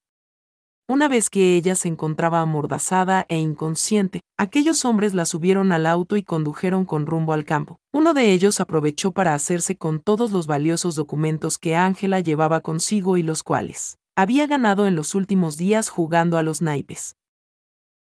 [0.92, 6.18] Una vez que ella se encontraba amordazada e inconsciente, aquellos hombres la subieron al auto
[6.18, 7.78] y condujeron con rumbo al campo.
[7.94, 13.16] Uno de ellos aprovechó para hacerse con todos los valiosos documentos que Ángela llevaba consigo
[13.16, 17.16] y los cuales había ganado en los últimos días jugando a los naipes.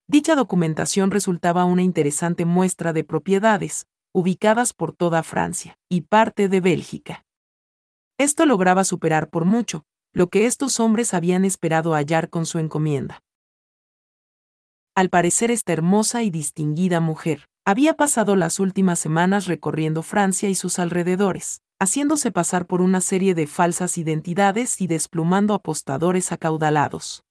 [0.08, 6.60] Dicha documentación resultaba una interesante muestra de propiedades, ubicadas por toda Francia y parte de
[6.60, 7.24] Bélgica.
[8.18, 13.22] Esto lograba superar por mucho lo que estos hombres habían esperado hallar con su encomienda.
[14.94, 20.54] Al parecer esta hermosa y distinguida mujer había pasado las últimas semanas recorriendo Francia y
[20.54, 27.22] sus alrededores, haciéndose pasar por una serie de falsas identidades y desplumando apostadores acaudalados.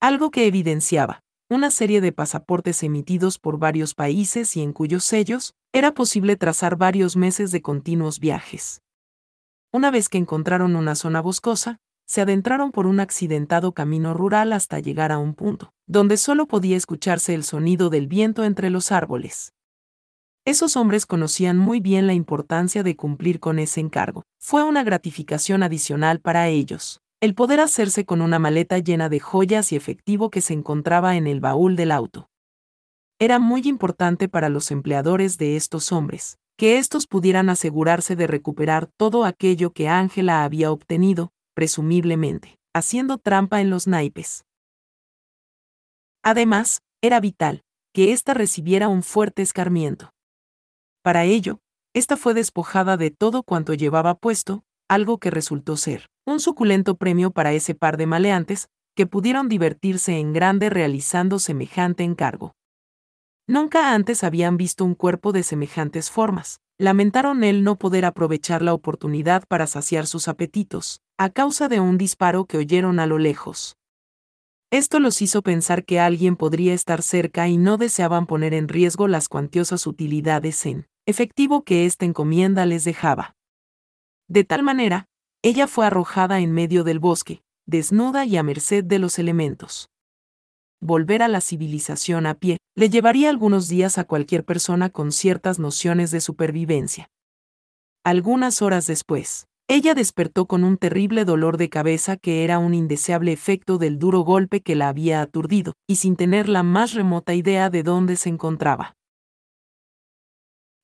[0.00, 5.54] Algo que evidenciaba una serie de pasaportes emitidos por varios países y en cuyos sellos
[5.72, 8.80] era posible trazar varios meses de continuos viajes.
[9.72, 14.78] Una vez que encontraron una zona boscosa, se adentraron por un accidentado camino rural hasta
[14.78, 19.52] llegar a un punto, donde solo podía escucharse el sonido del viento entre los árboles.
[20.46, 24.24] Esos hombres conocían muy bien la importancia de cumplir con ese encargo.
[24.38, 27.00] Fue una gratificación adicional para ellos.
[27.20, 31.26] El poder hacerse con una maleta llena de joyas y efectivo que se encontraba en
[31.26, 32.28] el baúl del auto.
[33.18, 38.90] Era muy importante para los empleadores de estos hombres, que estos pudieran asegurarse de recuperar
[38.98, 44.44] todo aquello que Ángela había obtenido, presumiblemente, haciendo trampa en los naipes.
[46.22, 47.62] Además, era vital,
[47.92, 50.10] que ésta recibiera un fuerte escarmiento.
[51.02, 51.60] Para ello,
[51.94, 57.30] ésta fue despojada de todo cuanto llevaba puesto, algo que resultó ser un suculento premio
[57.30, 62.54] para ese par de maleantes, que pudieron divertirse en grande realizando semejante encargo.
[63.46, 66.60] Nunca antes habían visto un cuerpo de semejantes formas.
[66.78, 71.98] Lamentaron el no poder aprovechar la oportunidad para saciar sus apetitos, a causa de un
[71.98, 73.76] disparo que oyeron a lo lejos.
[74.72, 79.06] Esto los hizo pensar que alguien podría estar cerca y no deseaban poner en riesgo
[79.06, 83.36] las cuantiosas utilidades en efectivo que esta encomienda les dejaba.
[84.26, 85.06] De tal manera,
[85.42, 89.90] ella fue arrojada en medio del bosque, desnuda y a merced de los elementos
[90.84, 95.58] volver a la civilización a pie, le llevaría algunos días a cualquier persona con ciertas
[95.58, 97.08] nociones de supervivencia.
[98.04, 103.32] Algunas horas después, ella despertó con un terrible dolor de cabeza que era un indeseable
[103.32, 107.70] efecto del duro golpe que la había aturdido, y sin tener la más remota idea
[107.70, 108.94] de dónde se encontraba.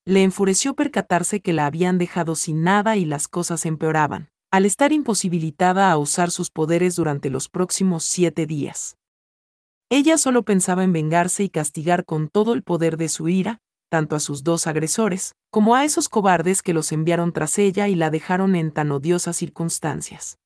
[0.03, 4.93] Le enfureció percatarse que la habían dejado sin nada y las cosas empeoraban, al estar
[4.93, 8.97] imposibilitada a usar sus poderes durante los próximos siete días.
[9.93, 13.59] Ella solo pensaba en vengarse y castigar con todo el poder de su ira,
[13.89, 17.95] tanto a sus dos agresores, como a esos cobardes que los enviaron tras ella y
[17.95, 20.37] la dejaron en tan odiosas circunstancias.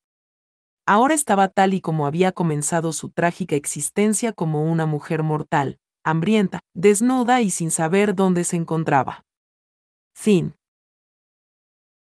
[0.88, 6.62] Ahora estaba tal y como había comenzado su trágica existencia como una mujer mortal, hambrienta,
[6.74, 9.26] desnuda y sin saber dónde se encontraba.
[10.16, 10.56] Fin.